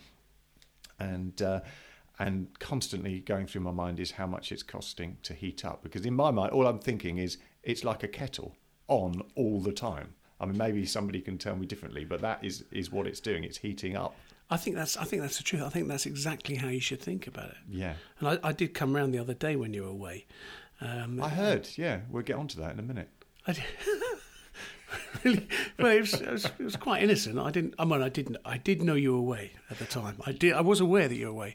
And 0.99 1.41
uh, 1.41 1.61
and 2.19 2.49
constantly 2.59 3.21
going 3.21 3.47
through 3.47 3.63
my 3.63 3.71
mind 3.71 3.99
is 3.99 4.13
how 4.13 4.27
much 4.27 4.53
it's 4.53 4.63
costing 4.63 5.17
to 5.23 5.35
heat 5.35 5.65
up. 5.65 5.83
Because 5.83 6.05
in 6.05 6.15
my 6.15 6.31
mind, 6.31 6.53
all 6.53 6.67
I'm 6.67 6.79
thinking 6.79 7.19
is 7.19 7.39
it's 7.63 7.85
like 7.85 8.03
a 8.03 8.09
kettle 8.09 8.57
on 8.89 9.23
all 9.35 9.61
the 9.61 9.73
time. 9.73 10.15
I 10.43 10.47
mean, 10.47 10.59
maybe 10.59 10.85
somebody 10.85 11.21
can 11.21 11.39
tell 11.39 11.55
me 11.57 11.67
differently, 11.67 12.05
but 12.05 12.21
that 12.21 12.45
is, 12.45 12.65
is 12.73 12.91
what 12.93 13.07
it's 13.07 13.21
doing. 13.21 13.45
It's 13.45 13.57
heating 13.59 13.97
up. 13.97 14.15
I 14.51 14.57
think 14.59 14.77
that's 14.77 14.97
I 14.99 15.05
think 15.05 15.23
that's 15.23 15.39
the 15.39 15.45
truth. 15.45 15.63
I 15.63 15.71
think 15.71 15.89
that's 15.89 16.05
exactly 16.05 16.57
how 16.57 16.69
you 16.69 16.81
should 16.81 17.01
think 17.01 17.27
about 17.27 17.51
it. 17.51 17.57
Yeah. 17.71 17.95
And 18.19 18.29
I, 18.29 18.49
I 18.49 18.53
did 18.53 18.75
come 18.75 18.95
round 18.95 19.15
the 19.15 19.19
other 19.19 19.33
day 19.35 19.57
when 19.57 19.73
you 19.73 19.85
were 19.85 19.89
away. 19.89 20.27
Um, 20.83 21.23
I 21.23 21.29
heard. 21.31 21.69
Yeah, 21.77 22.01
we'll 22.11 22.23
get 22.25 22.37
onto 22.37 22.61
that 22.61 22.73
in 22.73 22.79
a 22.79 22.83
minute. 22.83 23.09
I 23.47 23.53
did, 23.53 23.65
really, 25.25 25.49
well, 25.79 25.93
it 25.93 26.01
was, 26.01 26.15
it, 26.15 26.31
was, 26.31 26.45
it 26.45 26.59
was 26.61 26.77
quite 26.77 27.03
innocent. 27.03 27.39
I 27.39 27.51
didn't. 27.51 27.75
I 27.79 27.85
mean, 27.85 28.03
I 28.03 28.09
didn't. 28.09 28.37
I 28.45 28.59
did 28.59 28.83
know 28.83 28.95
you 28.95 29.13
were 29.13 29.19
away 29.21 29.53
at 29.71 29.79
the 29.79 29.85
time. 29.87 30.17
I 30.27 30.33
did. 30.33 30.53
I 30.53 30.61
was 30.61 30.81
aware 30.81 31.09
that 31.09 31.15
you 31.17 31.27
were 31.27 31.33
away, 31.33 31.55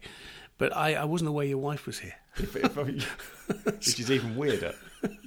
but 0.57 0.75
I, 0.75 0.95
I 0.95 1.03
wasn't 1.03 1.27
aware 1.29 1.45
your 1.45 1.57
wife 1.59 1.85
was 1.85 1.99
here. 1.99 2.15
If, 2.37 2.55
if 2.55 2.77
I- 2.77 3.61
which 3.63 3.99
is 3.99 4.11
even 4.11 4.35
weirder. 4.35 4.73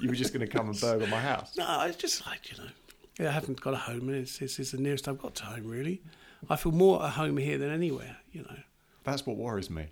You 0.01 0.09
were 0.09 0.15
just 0.15 0.33
going 0.35 0.45
to 0.47 0.53
come 0.53 0.69
and 0.69 0.81
burgle 0.81 1.07
my 1.07 1.21
house. 1.21 1.55
No, 1.57 1.65
I 1.67 1.87
was 1.87 1.97
just 1.97 2.27
like 2.27 2.51
you 2.51 2.59
know, 2.63 2.71
I 3.19 3.25
haven't 3.25 3.61
got 3.61 3.75
a 3.75 3.79
home, 3.79 4.09
and 4.09 4.17
it's, 4.17 4.41
it's, 4.41 4.59
it's 4.59 4.71
the 4.71 4.79
nearest 4.79 5.09
I've 5.09 5.19
got 5.19 5.35
to 5.37 5.45
home. 5.45 5.67
Really, 5.69 6.03
I 6.49 6.57
feel 6.57 6.73
more 6.73 7.03
at 7.05 7.11
home 7.13 7.37
here 7.37 7.59
than 7.59 7.71
anywhere. 7.71 8.17
You 8.33 8.43
know. 8.43 8.57
That's 9.05 9.27
what 9.27 9.37
worries 9.37 9.71
me. 9.71 9.87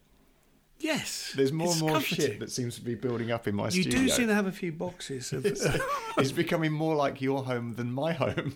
Yes, 0.80 1.32
There's 1.34 1.50
more 1.50 1.72
and 1.72 1.80
more 1.80 1.90
comforting. 1.94 2.24
shit 2.24 2.40
that 2.40 2.52
seems 2.52 2.76
to 2.76 2.82
be 2.82 2.94
building 2.94 3.32
up 3.32 3.48
in 3.48 3.56
my 3.56 3.64
You 3.64 3.82
studio. 3.82 4.00
You 4.00 4.06
do 4.06 4.12
seem 4.12 4.28
to 4.28 4.34
have 4.34 4.46
a 4.46 4.52
few 4.52 4.70
boxes 4.70 5.32
of. 5.32 5.44
it's 6.18 6.32
becoming 6.32 6.72
more 6.72 6.94
like 6.94 7.20
your 7.20 7.44
home 7.44 7.74
than 7.74 7.90
my 7.92 8.12
home. 8.12 8.54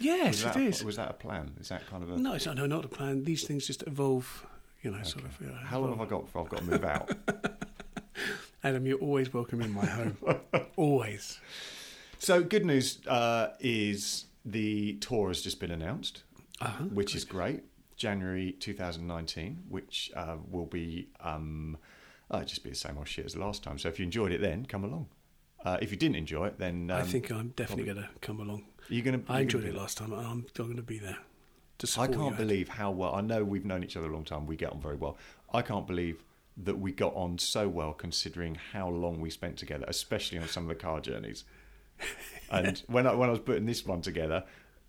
yes, 0.00 0.44
it 0.44 0.56
a, 0.56 0.58
is. 0.58 0.84
was 0.84 0.96
that 0.96 1.10
a 1.10 1.14
plan? 1.14 1.52
Is 1.60 1.68
that 1.68 1.86
kind 1.86 2.02
of 2.02 2.10
a? 2.10 2.18
No, 2.18 2.32
it's 2.34 2.46
not, 2.46 2.56
no, 2.56 2.66
not 2.66 2.84
a 2.84 2.88
plan. 2.88 3.22
These 3.22 3.44
things 3.44 3.66
just 3.68 3.84
evolve. 3.86 4.44
You 4.82 4.90
know, 4.90 5.02
sort 5.04 5.24
of. 5.26 5.38
You 5.40 5.48
know, 5.48 5.54
How 5.54 5.78
long 5.78 5.90
have 5.90 6.00
I 6.00 6.06
got 6.06 6.24
before 6.24 6.42
I've 6.42 6.48
got 6.48 6.58
to 6.60 6.64
move 6.64 6.84
out? 6.84 7.10
Adam, 8.64 8.84
you're 8.84 8.98
always 8.98 9.32
welcome 9.32 9.60
in 9.60 9.72
my 9.72 9.86
home. 9.86 10.16
always. 10.76 11.40
So 12.18 12.42
good 12.42 12.64
news 12.64 12.98
uh, 13.06 13.48
is 13.60 14.26
the 14.44 14.94
tour 14.94 15.28
has 15.28 15.42
just 15.42 15.60
been 15.60 15.70
announced, 15.70 16.22
Uh-huh. 16.60 16.84
which 16.84 17.14
is 17.14 17.24
great. 17.24 17.62
January 17.96 18.52
2019, 18.60 19.64
which 19.68 20.10
uh, 20.14 20.36
will 20.48 20.66
be 20.66 21.08
um, 21.20 21.76
uh, 22.30 22.44
just 22.44 22.62
be 22.62 22.70
the 22.70 22.76
same 22.76 22.96
old 22.96 23.08
shit 23.08 23.26
as 23.26 23.36
last 23.36 23.62
time. 23.64 23.76
So 23.78 23.88
if 23.88 23.98
you 23.98 24.04
enjoyed 24.04 24.30
it, 24.32 24.40
then 24.40 24.64
come 24.66 24.84
along. 24.84 25.08
Uh, 25.64 25.78
if 25.82 25.90
you 25.90 25.96
didn't 25.96 26.14
enjoy 26.14 26.46
it, 26.46 26.58
then 26.58 26.90
um, 26.90 27.00
I 27.00 27.02
think 27.02 27.30
I'm 27.32 27.48
definitely 27.56 27.84
going 27.86 27.96
to 27.96 28.08
come 28.20 28.38
along. 28.40 28.64
you're 28.88 29.04
going 29.04 29.20
to. 29.20 29.32
I 29.32 29.40
enjoyed 29.40 29.64
it 29.64 29.74
last 29.74 29.98
time. 29.98 30.12
and 30.12 30.24
I'm, 30.24 30.46
going 30.54 30.76
to 30.76 30.82
be 30.82 30.98
there 30.98 31.18
to 31.78 32.00
I 32.00 32.06
can't 32.06 32.36
believe 32.36 32.68
how 32.68 32.92
well. 32.92 33.14
I 33.14 33.20
know 33.20 33.42
we've 33.44 33.64
known 33.64 33.82
each 33.82 33.96
other 33.96 34.06
a 34.06 34.12
long 34.12 34.24
time. 34.24 34.46
We 34.46 34.56
get 34.56 34.70
on 34.72 34.80
very 34.80 34.96
well. 34.96 35.16
I 35.52 35.62
can't 35.62 35.86
believe 35.86 36.22
that 36.56 36.78
we 36.78 36.92
got 36.92 37.14
on 37.14 37.38
so 37.38 37.68
well, 37.68 37.92
considering 37.92 38.56
how 38.72 38.88
long 38.88 39.20
we 39.20 39.30
spent 39.30 39.56
together, 39.56 39.84
especially 39.88 40.38
on 40.38 40.48
some 40.48 40.64
of 40.64 40.68
the 40.68 40.74
car 40.76 41.00
journeys. 41.00 41.44
And 42.50 42.82
when 42.86 43.06
I 43.06 43.14
when 43.14 43.28
I 43.28 43.32
was 43.32 43.40
putting 43.40 43.66
this 43.66 43.84
one 43.84 44.00
together, 44.00 44.42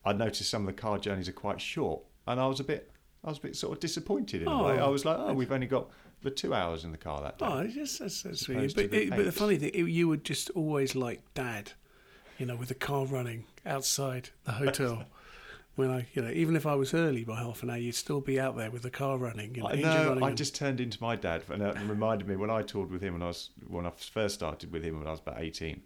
I 0.05 0.13
noticed 0.13 0.49
some 0.49 0.61
of 0.61 0.73
the 0.73 0.81
car 0.81 0.97
journeys 0.97 1.27
are 1.27 1.33
quite 1.33 1.59
short, 1.59 2.01
and 2.25 2.39
I 2.39 2.47
was 2.47 2.61
a 2.61 2.63
bit 2.63 2.89
I 3.23 3.29
was 3.29 3.37
a 3.37 3.41
bit 3.41 3.55
sort 3.57 3.73
of 3.73 3.81
disappointed 3.81 4.43
in 4.43 4.47
a 4.47 4.63
way. 4.63 4.79
Oh. 4.79 4.85
I 4.85 4.87
was 4.87 5.03
like, 5.03 5.17
oh, 5.19 5.33
we've 5.33 5.51
only 5.51 5.67
got 5.67 5.89
the 6.21 6.31
two 6.31 6.53
hours 6.53 6.85
in 6.85 6.91
the 6.91 6.97
car 6.97 7.21
that 7.21 7.37
day. 7.37 7.45
Oh, 7.45 7.61
yes, 7.61 7.97
that's, 7.97 8.23
that's 8.23 8.41
sweet. 8.41 8.73
But, 8.75 8.91
the 8.91 9.03
it, 9.03 9.09
but 9.09 9.25
the 9.25 9.31
funny 9.31 9.57
thing, 9.57 9.71
it, 9.73 9.89
you 9.89 10.07
were 10.07 10.17
just 10.17 10.49
always 10.51 10.95
like 10.95 11.21
dad, 11.33 11.73
you 12.37 12.45
know, 12.45 12.55
with 12.55 12.69
the 12.69 12.75
car 12.75 13.05
running 13.05 13.45
outside 13.65 14.29
the 14.45 14.53
hotel. 14.53 15.03
when 15.79 15.89
I, 15.89 16.07
you 16.13 16.21
know, 16.21 16.29
even 16.29 16.55
if 16.55 16.65
I 16.65 16.75
was 16.75 16.93
early 16.93 17.23
by 17.23 17.39
half 17.39 17.63
an 17.63 17.69
hour, 17.69 17.77
you'd 17.77 17.95
still 17.95 18.19
be 18.19 18.39
out 18.39 18.57
there 18.57 18.69
with 18.69 18.83
the 18.83 18.89
car 18.89 19.17
running. 19.17 19.55
You 19.55 19.63
know, 19.63 19.69
I 19.69 19.75
know. 19.75 20.09
running 20.09 20.23
I 20.23 20.31
just 20.33 20.55
turned 20.55 20.81
into 20.81 21.01
my 21.01 21.15
dad, 21.15 21.43
and 21.49 21.61
it 21.61 21.77
reminded 21.87 22.27
me 22.27 22.35
when 22.35 22.49
I 22.49 22.61
toured 22.61 22.91
with 22.91 23.01
him 23.01 23.13
when 23.13 23.21
I 23.23 23.27
was 23.27 23.49
when 23.67 23.85
I 23.85 23.91
first 23.91 24.35
started 24.35 24.71
with 24.71 24.83
him 24.83 24.99
when 24.99 25.07
I 25.07 25.11
was 25.11 25.21
about 25.21 25.39
eighteen. 25.39 25.81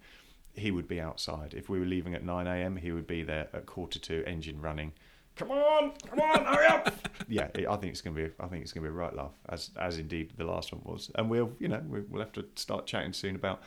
He 0.55 0.71
would 0.71 0.87
be 0.87 1.01
outside 1.01 1.53
if 1.55 1.69
we 1.69 1.79
were 1.79 1.85
leaving 1.85 2.13
at 2.13 2.23
nine 2.23 2.47
a.m. 2.47 2.75
He 2.75 2.91
would 2.91 3.07
be 3.07 3.23
there 3.23 3.47
at 3.53 3.65
quarter 3.65 3.99
to, 3.99 4.23
engine 4.27 4.61
running. 4.61 4.93
Come 5.35 5.49
on, 5.49 5.93
come 6.07 6.19
on, 6.19 6.45
hurry 6.45 6.67
up! 6.67 6.93
yeah, 7.27 7.47
it, 7.55 7.67
I 7.67 7.75
think 7.77 7.91
it's 7.93 8.01
gonna 8.01 8.15
be. 8.15 8.29
I 8.39 8.47
think 8.47 8.61
it's 8.61 8.71
gonna 8.71 8.83
be 8.83 8.89
a 8.89 8.91
right 8.91 9.15
laugh, 9.15 9.33
as 9.49 9.71
as 9.79 9.97
indeed 9.97 10.33
the 10.37 10.43
last 10.43 10.71
one 10.71 10.81
was. 10.85 11.09
And 11.15 11.29
we'll, 11.29 11.51
you 11.59 11.67
know, 11.67 11.81
we- 11.87 12.01
we'll 12.01 12.21
have 12.21 12.33
to 12.33 12.45
start 12.55 12.85
chatting 12.85 13.13
soon 13.13 13.35
about 13.35 13.61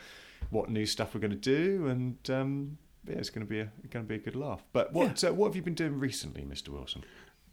what 0.49 0.69
new 0.69 0.85
stuff 0.85 1.13
we're 1.13 1.19
going 1.19 1.31
to 1.31 1.35
do, 1.37 1.87
and 1.87 2.17
um, 2.29 2.77
yeah, 3.05 3.15
it's 3.15 3.29
going 3.29 3.45
to 3.45 3.49
be 3.49 3.59
a 3.59 3.69
going 3.89 4.05
to 4.05 4.07
be 4.07 4.15
a 4.15 4.19
good 4.19 4.35
laugh. 4.35 4.63
But 4.71 4.93
what 4.93 5.21
uh, 5.23 5.33
what 5.33 5.47
have 5.47 5.55
you 5.57 5.61
been 5.61 5.73
doing 5.73 5.99
recently, 5.99 6.45
Mister 6.45 6.71
Wilson? 6.71 7.03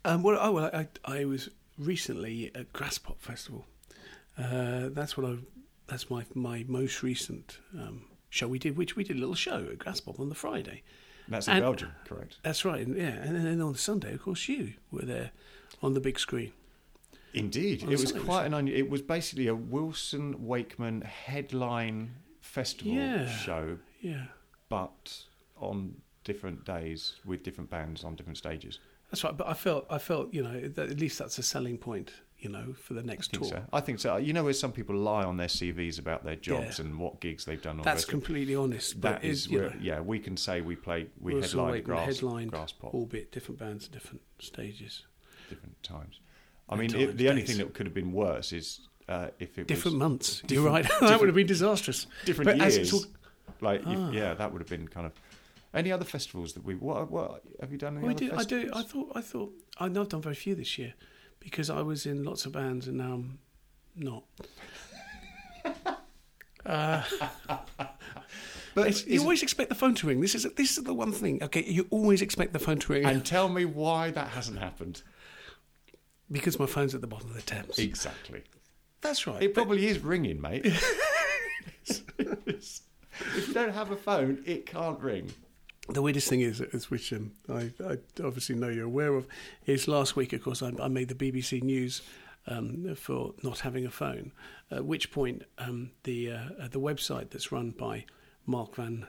Um, 0.04 0.22
well, 0.22 0.38
oh, 0.40 0.52
well, 0.52 0.70
I, 0.72 0.86
I 1.04 1.24
was 1.24 1.48
recently 1.78 2.52
at 2.54 2.72
Graspop 2.72 3.18
Festival. 3.18 3.66
Uh, 4.38 4.90
that's 4.92 5.16
what 5.16 5.26
I. 5.28 5.38
That's 5.88 6.08
my 6.08 6.24
my 6.34 6.64
most 6.68 7.02
recent 7.02 7.58
um, 7.74 8.04
show 8.34 8.48
we 8.48 8.58
did, 8.58 8.76
which 8.76 8.96
we 8.96 9.04
did 9.04 9.16
a 9.16 9.20
little 9.20 9.34
show 9.36 9.68
at 9.70 9.78
Graspop 9.78 10.18
on 10.18 10.28
the 10.28 10.34
Friday. 10.34 10.82
That's 11.28 11.46
in 11.46 11.54
And- 11.54 11.62
Belgium, 11.62 11.92
correct? 12.04 12.38
That's 12.42 12.64
right, 12.64 12.84
and, 12.86 12.96
yeah. 12.96 13.04
And 13.22 13.46
then 13.46 13.60
on 13.60 13.72
the 13.72 13.78
Sunday, 13.78 14.12
of 14.12 14.22
course, 14.22 14.48
you 14.48 14.74
were 14.90 15.02
there 15.06 15.30
on 15.82 15.94
the 15.94 16.00
big 16.00 16.18
screen. 16.18 16.52
Indeed, 17.32 17.82
on 17.84 17.88
it 17.88 17.92
was 18.00 18.10
Sunday, 18.10 18.24
quite 18.24 18.46
an. 18.46 18.54
Un- 18.54 18.68
it 18.68 18.90
was 18.90 19.02
basically 19.02 19.46
a 19.46 19.54
Wilson 19.54 20.44
Wakeman 20.46 21.02
headline 21.02 22.16
festival 22.40 22.92
Yeah. 22.92 23.28
show, 23.28 23.78
Yeah, 24.00 24.26
but 24.68 25.24
on 25.56 26.00
different 26.24 26.64
days 26.64 27.14
with 27.24 27.42
different 27.42 27.70
bands 27.70 28.02
on 28.04 28.16
different 28.16 28.38
stages. 28.38 28.78
that's 29.10 29.22
right. 29.24 29.36
But 29.36 29.46
I 29.46 29.54
felt, 29.54 29.86
I 29.88 29.98
felt, 29.98 30.34
you 30.34 30.42
know, 30.42 30.60
that 30.68 30.90
at 30.90 30.98
least 30.98 31.18
that's 31.20 31.38
a 31.38 31.42
selling 31.42 31.78
point, 31.78 32.12
you 32.44 32.50
know, 32.50 32.74
for 32.74 32.92
the 32.94 33.02
next 33.02 33.30
think 33.30 33.42
tour. 33.44 33.52
so. 33.52 33.64
I 33.72 33.80
think 33.80 33.98
so. 33.98 34.16
You 34.18 34.32
know, 34.34 34.44
where 34.44 34.52
some 34.52 34.70
people 34.70 34.94
lie 34.96 35.24
on 35.24 35.36
their 35.38 35.48
CVs 35.48 35.98
about 35.98 36.24
their 36.24 36.36
jobs 36.36 36.78
Yeah. 36.78 36.84
and 36.84 36.98
what 36.98 37.20
gigs 37.20 37.44
they've 37.46 37.60
done. 37.60 37.80
That's 37.82 38.04
completely 38.04 38.54
honest. 38.54 39.00
But 39.00 39.22
that 39.22 39.24
is 39.24 39.48
you 39.48 39.62
know, 39.62 39.72
yeah, 39.80 40.00
we 40.00 40.18
can 40.18 40.36
say 40.36 40.60
we 40.60 40.76
play, 40.76 41.06
we 41.18 41.34
Wilson 41.34 41.58
headlined 41.58 41.84
grass, 41.84 42.06
headlined 42.06 42.50
grass 42.50 42.72
pop 42.72 42.94
albeit 42.94 43.32
different 43.32 43.58
bands 43.58 43.86
at 43.86 43.92
different 43.92 44.20
stages, 44.38 45.04
different 45.48 45.82
times. 45.82 46.20
I 46.68 46.76
mean, 46.76 46.90
times, 46.90 47.02
it, 47.04 47.16
the 47.16 47.28
only 47.30 47.42
days. 47.42 47.50
thing 47.56 47.58
that 47.66 47.74
could 47.74 47.86
have 47.86 47.94
been 47.94 48.12
worse 48.12 48.52
is 48.52 48.80
uh, 49.08 49.28
if 49.38 49.58
it 49.58 49.66
different 49.66 49.94
was 49.96 50.00
months. 50.00 50.42
You're 50.48 50.62
right. 50.64 50.86
that 51.00 51.18
would 51.18 51.28
have 51.28 51.34
been 51.36 51.46
disastrous. 51.46 52.06
different 52.24 52.58
But 52.58 52.72
years. 52.74 52.92
all- 52.92 53.04
like, 53.60 53.82
Ah. 53.86 54.10
yeah, 54.10 54.34
that 54.34 54.52
would 54.52 54.60
have 54.60 54.68
been 54.68 54.88
kind 54.88 55.06
of. 55.06 55.12
Any 55.72 55.90
other 55.90 56.04
festivals 56.04 56.52
that 56.52 56.64
we? 56.64 56.74
What? 56.76 57.10
What 57.10 57.42
have 57.60 57.72
you 57.72 57.78
done? 57.78 57.96
Any 57.96 58.06
Well, 58.06 58.14
I 58.14 58.18
do. 58.18 58.32
I 58.32 58.44
do. 58.44 58.70
I 58.72 58.82
thought. 58.82 59.12
I 59.16 59.20
thought. 59.20 59.52
I 59.78 59.88
know 59.88 60.02
I've 60.02 60.08
done 60.08 60.22
very 60.22 60.34
few 60.36 60.54
this 60.54 60.78
year 60.78 60.94
because 61.44 61.70
I 61.70 61.82
was 61.82 62.06
in 62.06 62.24
lots 62.24 62.46
of 62.46 62.52
bands 62.52 62.88
and 62.88 62.98
now 62.98 63.12
I'm 63.14 63.38
not. 63.96 64.24
Uh, 66.66 67.02
But 68.74 68.86
it's- 68.88 69.06
you 69.06 69.16
is- 69.16 69.20
always 69.22 69.42
expect 69.42 69.68
the 69.68 69.74
phone 69.74 69.94
to 69.96 70.06
ring. 70.06 70.22
This 70.22 70.34
is 70.34 70.44
this 70.56 70.78
is 70.78 70.84
the 70.84 70.94
one 70.94 71.12
thing. 71.12 71.42
Okay, 71.42 71.62
you 71.62 71.86
always 71.90 72.22
expect 72.22 72.54
the 72.54 72.58
phone 72.58 72.78
to 72.78 72.92
ring 72.94 73.04
and 73.04 73.22
tell 73.24 73.50
me 73.50 73.66
why 73.66 74.10
that 74.12 74.28
hasn't 74.28 74.58
happened. 74.58 75.02
because 76.32 76.58
my 76.58 76.64
phone's 76.66 76.94
at 76.94 77.02
the 77.02 77.06
bottom 77.06 77.28
of 77.28 77.36
the 77.36 77.42
Thames. 77.42 77.78
Exactly. 77.78 78.42
That's 79.02 79.26
right. 79.26 79.42
It 79.42 79.54
but- 79.54 79.60
probably 79.66 79.86
is 79.86 79.98
ringing, 79.98 80.40
mate. 80.40 80.64
if 81.86 83.48
you 83.48 83.52
don't 83.54 83.72
have 83.74 83.90
a 83.90 83.96
phone, 83.96 84.42
it 84.46 84.64
can't 84.64 84.98
ring. 85.00 85.30
The 85.88 86.00
weirdest 86.00 86.28
thing 86.28 86.40
is, 86.40 86.60
is 86.60 86.90
which 86.90 87.12
um, 87.12 87.32
I, 87.48 87.70
I 87.86 87.98
obviously 88.24 88.54
know 88.54 88.68
you're 88.68 88.86
aware 88.86 89.14
of, 89.14 89.26
is 89.66 89.86
last 89.86 90.16
week, 90.16 90.32
of 90.32 90.42
course, 90.42 90.62
I, 90.62 90.72
I 90.80 90.88
made 90.88 91.08
the 91.08 91.14
BBC 91.14 91.62
News 91.62 92.00
um, 92.46 92.94
for 92.94 93.34
not 93.42 93.60
having 93.60 93.84
a 93.84 93.90
phone. 93.90 94.32
At 94.70 94.84
which 94.84 95.10
point, 95.10 95.42
um, 95.58 95.90
the 96.04 96.32
uh, 96.32 96.68
the 96.70 96.80
website 96.80 97.30
that's 97.30 97.52
run 97.52 97.70
by 97.70 98.06
Mark 98.46 98.74
van 98.76 99.06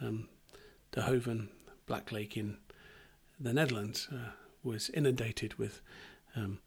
um, 0.00 0.28
de 0.92 1.02
Hoven, 1.02 1.50
Blacklake 1.86 2.36
in 2.36 2.56
the 3.38 3.52
Netherlands, 3.52 4.08
uh, 4.12 4.30
was 4.62 4.90
inundated 4.90 5.54
with 5.54 5.80
um, 6.34 6.58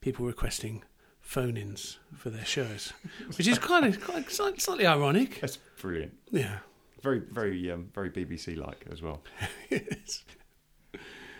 people 0.00 0.26
requesting 0.26 0.82
phone-ins 1.20 1.98
for 2.16 2.30
their 2.30 2.44
shows, 2.44 2.92
which 3.36 3.48
is 3.48 3.58
kind 3.58 3.84
of 3.84 4.00
quite 4.00 4.30
slightly 4.30 4.86
ironic. 4.86 5.40
That's 5.40 5.56
brilliant. 5.80 6.14
Yeah. 6.30 6.58
Very, 7.02 7.20
very, 7.20 7.70
um, 7.70 7.90
very 7.94 8.10
BBC-like 8.10 8.86
as 8.90 9.02
well. 9.02 9.22
Yes. 9.70 10.24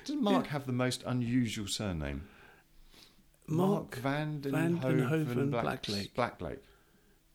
Does 0.04 0.16
Mark 0.16 0.48
have 0.48 0.66
the 0.66 0.72
most 0.72 1.02
unusual 1.04 1.66
surname? 1.66 2.28
Mark 3.48 3.96
Van 3.96 4.40
den, 4.40 4.52
Van 4.52 4.78
den 4.78 5.00
Hoven, 5.00 5.50
Black, 5.50 5.82
Blacklake. 5.82 6.14
Blacklake. 6.14 6.58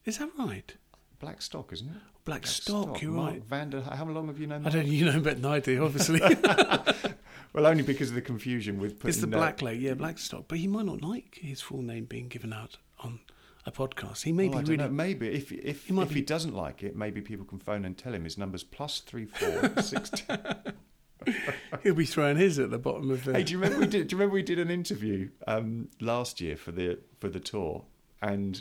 Is 0.04 0.18
that 0.18 0.30
right? 0.38 0.74
Black 1.18 1.42
Stock, 1.42 1.72
isn't 1.72 1.88
it? 1.88 2.02
Black 2.24 2.46
Stock, 2.46 3.02
you're 3.02 3.10
Mark 3.10 3.32
right. 3.32 3.44
Van 3.44 3.70
den, 3.70 3.82
how 3.82 4.04
long 4.06 4.28
have 4.28 4.38
you 4.38 4.46
known 4.46 4.66
I 4.66 4.70
don't. 4.70 4.86
You 4.86 5.06
know 5.06 5.20
better 5.20 5.40
than 5.40 5.50
I 5.50 5.60
do, 5.60 5.84
obviously. 5.84 6.20
Well, 7.52 7.66
only 7.66 7.82
because 7.82 8.08
of 8.08 8.14
the 8.14 8.22
confusion 8.22 8.80
with 8.80 8.98
putting 8.98 9.10
it's 9.10 9.18
the 9.18 9.26
uh, 9.26 9.38
Black 9.38 9.60
Lake, 9.60 9.80
yeah, 9.80 9.94
Blackstock. 9.94 10.44
But 10.48 10.58
he 10.58 10.66
might 10.66 10.86
not 10.86 11.02
like 11.02 11.38
his 11.40 11.60
full 11.60 11.82
name 11.82 12.06
being 12.06 12.28
given 12.28 12.52
out 12.52 12.78
on 13.00 13.20
a 13.64 13.70
podcast. 13.72 14.22
He 14.22 14.32
may 14.32 14.48
well, 14.48 14.60
be 14.60 14.64
don't 14.64 14.76
really. 14.78 14.88
know. 14.90 14.94
Maybe 14.94 15.28
if 15.28 15.52
if 15.52 15.86
He 15.86 16.00
if 16.00 16.08
be- 16.08 16.14
he 16.16 16.20
doesn't 16.22 16.54
like 16.54 16.82
it, 16.82 16.96
maybe 16.96 17.20
people 17.20 17.44
can 17.46 17.58
phone 17.58 17.84
and 17.84 17.96
tell 17.96 18.14
him 18.14 18.24
his 18.24 18.36
number's 18.38 18.64
plus 18.64 19.00
three 19.00 19.26
four 19.26 19.72
six. 19.82 20.10
He'll 21.84 21.94
be 21.94 22.04
throwing 22.04 22.36
his 22.36 22.58
at 22.58 22.70
the 22.70 22.78
bottom 22.78 23.10
of 23.10 23.24
the. 23.24 23.32
Hey, 23.34 23.44
do 23.44 23.52
you 23.52 23.58
remember 23.58 23.80
we 23.80 23.86
did? 23.86 24.08
Do 24.08 24.14
you 24.14 24.18
remember 24.18 24.34
we 24.34 24.42
did 24.42 24.58
an 24.58 24.70
interview 24.70 25.30
um, 25.46 25.88
last 26.00 26.40
year 26.40 26.56
for 26.56 26.72
the 26.72 26.98
for 27.20 27.28
the 27.28 27.38
tour, 27.40 27.84
and 28.20 28.60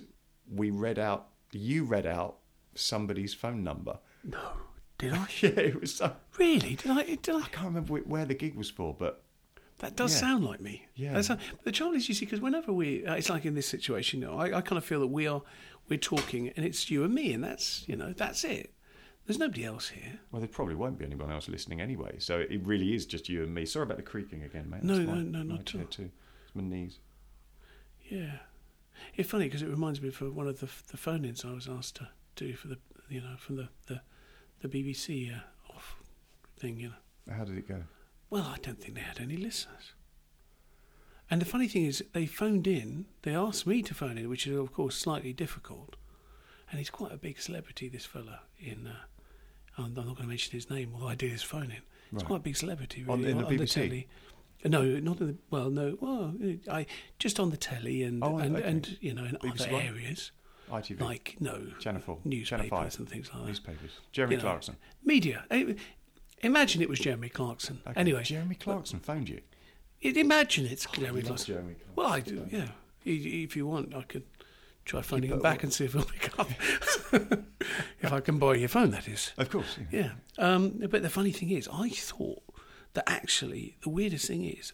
we 0.51 0.69
read 0.69 0.99
out. 0.99 1.27
You 1.51 1.83
read 1.83 2.05
out 2.05 2.37
somebody's 2.75 3.33
phone 3.33 3.63
number. 3.63 3.97
no, 4.23 4.39
did 4.99 5.13
I? 5.13 5.27
Yeah, 5.41 5.49
it 5.49 5.81
was. 5.81 5.95
So, 5.95 6.15
Really? 6.37 6.75
Did 6.75 6.91
I? 6.91 7.03
Did 7.15 7.29
I? 7.29 7.39
I 7.39 7.47
can't 7.49 7.65
remember 7.67 7.95
where 7.97 8.25
the 8.25 8.35
gig 8.35 8.55
was 8.55 8.69
for, 8.69 8.95
but 8.97 9.23
That 9.81 9.95
does 9.95 10.13
Yeah. 10.13 10.19
sound 10.21 10.45
like 10.45 10.61
me. 10.61 10.87
Yeah. 10.95 11.21
But 11.27 11.39
the 11.63 11.71
trouble 11.71 11.93
is, 11.95 12.07
you 12.07 12.15
see, 12.15 12.25
because 12.25 12.39
whenever 12.41 12.71
we, 12.71 13.05
uh, 13.05 13.15
it's 13.15 13.29
like 13.29 13.45
in 13.45 13.55
this 13.55 13.67
situation, 13.67 14.21
you 14.21 14.27
know, 14.27 14.37
I, 14.37 14.57
I 14.57 14.61
kind 14.61 14.77
of 14.77 14.85
feel 14.85 14.99
that 15.01 15.07
we 15.07 15.27
are, 15.27 15.41
we're 15.89 15.97
talking, 15.99 16.49
and 16.49 16.65
it's 16.65 16.89
you 16.89 17.03
and 17.03 17.13
me, 17.13 17.33
and 17.33 17.43
that's, 17.43 17.83
you 17.87 17.95
know, 17.95 18.13
that's 18.13 18.43
it. 18.43 18.73
There's 19.25 19.37
nobody 19.39 19.63
else 19.65 19.89
here. 19.89 20.19
well, 20.31 20.39
there 20.39 20.47
probably 20.49 20.75
won't 20.75 20.97
be 20.97 21.05
anyone 21.05 21.31
else 21.31 21.47
listening 21.49 21.79
anyway. 21.81 22.17
So 22.19 22.39
it 22.39 22.61
really 22.65 22.93
is 22.95 23.05
just 23.05 23.29
you 23.29 23.43
and 23.43 23.53
me. 23.53 23.65
Sorry 23.65 23.83
about 23.83 23.97
the 23.97 24.03
creaking 24.03 24.43
again, 24.43 24.69
mate. 24.69 24.83
No, 24.83 24.97
no, 24.97 25.15
no, 25.15 25.43
not 25.43 25.59
at 25.61 25.75
all. 25.75 25.85
Too. 25.87 26.09
It's 26.45 26.55
my 26.55 26.63
knees. 26.63 26.99
Yeah, 28.09 28.37
it's 29.15 29.29
funny 29.29 29.45
because 29.45 29.61
it 29.61 29.69
reminds 29.69 30.01
me 30.01 30.09
of 30.09 30.21
uh, 30.21 30.31
one 30.31 30.47
of 30.47 30.59
the 30.59 30.67
the 30.91 30.97
phone-ins 30.97 31.45
I 31.45 31.53
was 31.53 31.67
asked 31.69 31.95
to 31.95 32.09
do 32.35 32.53
for 32.55 32.67
the, 32.67 32.77
you 33.09 33.21
know, 33.21 33.35
from 33.37 33.55
the 33.57 33.69
the, 33.87 34.01
the 34.61 34.67
BBC 34.67 35.33
uh, 35.35 35.39
off 35.73 35.95
thing, 36.57 36.79
you 36.79 36.89
know. 36.89 37.33
How 37.33 37.45
did 37.45 37.57
it 37.57 37.67
go? 37.67 37.83
Well, 38.31 38.43
I 38.43 38.57
don't 38.61 38.81
think 38.81 38.95
they 38.95 39.01
had 39.01 39.19
any 39.19 39.37
listeners. 39.37 39.93
And 41.29 41.39
the 41.41 41.45
funny 41.45 41.67
thing 41.67 41.85
is, 41.85 42.03
they 42.13 42.25
phoned 42.25 42.65
in. 42.65 43.05
They 43.21 43.35
asked 43.35 43.67
me 43.67 43.83
to 43.83 43.93
phone 43.93 44.17
in, 44.17 44.27
which 44.29 44.47
is 44.47 44.57
of 44.57 44.73
course 44.73 44.95
slightly 44.95 45.33
difficult. 45.33 45.95
And 46.71 46.79
he's 46.79 46.89
quite 46.89 47.11
a 47.11 47.17
big 47.17 47.39
celebrity, 47.39 47.87
this 47.89 48.05
fella. 48.05 48.39
In 48.59 48.87
uh, 48.87 48.95
I'm 49.77 49.93
not 49.93 50.05
going 50.05 50.15
to 50.15 50.23
mention 50.27 50.53
his 50.53 50.69
name, 50.69 50.91
although 50.93 51.07
I 51.09 51.15
did 51.15 51.31
his 51.31 51.43
phone 51.43 51.65
in. 51.65 51.81
He's 52.09 52.13
Right. 52.13 52.25
quite 52.25 52.37
a 52.37 52.43
big 52.43 52.57
celebrity, 52.57 53.05
On- 53.07 53.19
really, 53.19 53.31
in 53.31 53.37
the 53.37 53.43
BBC? 53.45 53.73
telly. 53.73 54.07
No, 54.65 54.81
not 54.99 55.19
in 55.21 55.27
the 55.27 55.37
well, 55.49 55.69
no, 55.69 55.97
well, 56.01 56.33
I 56.71 56.85
just 57.19 57.39
on 57.39 57.49
the 57.49 57.57
telly 57.57 58.03
and 58.03 58.23
Oh, 58.23 58.37
and, 58.37 58.55
okay. 58.55 58.67
and 58.67 58.97
you 59.01 59.13
know 59.13 59.23
in 59.23 59.35
BBC 59.41 59.67
other 59.67 59.75
areas 59.81 60.31
ITV, 60.69 61.01
like 61.01 61.35
no 61.39 61.65
Channel 61.79 61.99
Four, 62.01 62.17
Channel 62.17 62.65
newspapers 62.65 62.99
and 62.99 63.09
things 63.09 63.29
like 63.33 63.41
that. 63.41 63.47
newspapers. 63.47 63.91
Jeremy 64.11 64.35
You 64.35 64.37
know, 64.37 64.43
Clarkson. 64.43 64.75
Media. 65.03 65.45
Imagine 66.43 66.81
it 66.81 66.89
was 66.89 66.99
Jeremy 66.99 67.29
Clarkson. 67.29 67.81
Okay, 67.87 67.99
Anyway, 67.99 68.23
Jeremy 68.23 68.55
Clarkson 68.55 68.99
phoned 68.99 69.29
you. 69.29 69.41
It, 70.01 70.17
imagine 70.17 70.65
it's 70.65 70.85
Jeremy 70.85 71.21
Clarkson. 71.21 71.53
Jeremy 71.53 71.75
Clarkson. 71.75 71.93
Well, 71.95 72.07
I 72.07 72.19
do, 72.19 72.47
yeah. 72.51 72.69
If 73.05 73.55
you 73.55 73.67
want, 73.67 73.95
I 73.95 74.01
could 74.03 74.23
try 74.85 75.01
phoning 75.01 75.31
him 75.31 75.39
back 75.39 75.63
and 75.63 75.71
see 75.71 75.85
if 75.85 75.93
he'll 75.93 76.03
pick 76.03 76.37
up. 76.39 76.49
if 78.01 78.11
I 78.11 78.19
can 78.19 78.39
borrow 78.39 78.53
your 78.53 78.69
phone, 78.69 78.91
that 78.91 79.07
is. 79.07 79.31
Of 79.37 79.49
course. 79.49 79.77
Yeah. 79.91 80.11
Yeah. 80.37 80.53
Um, 80.53 80.81
but 80.89 81.03
the 81.03 81.09
funny 81.09 81.31
thing 81.31 81.51
is, 81.51 81.69
I 81.71 81.89
thought 81.89 82.43
that 82.93 83.09
actually 83.09 83.77
the 83.83 83.89
weirdest 83.89 84.27
thing 84.27 84.43
is 84.45 84.73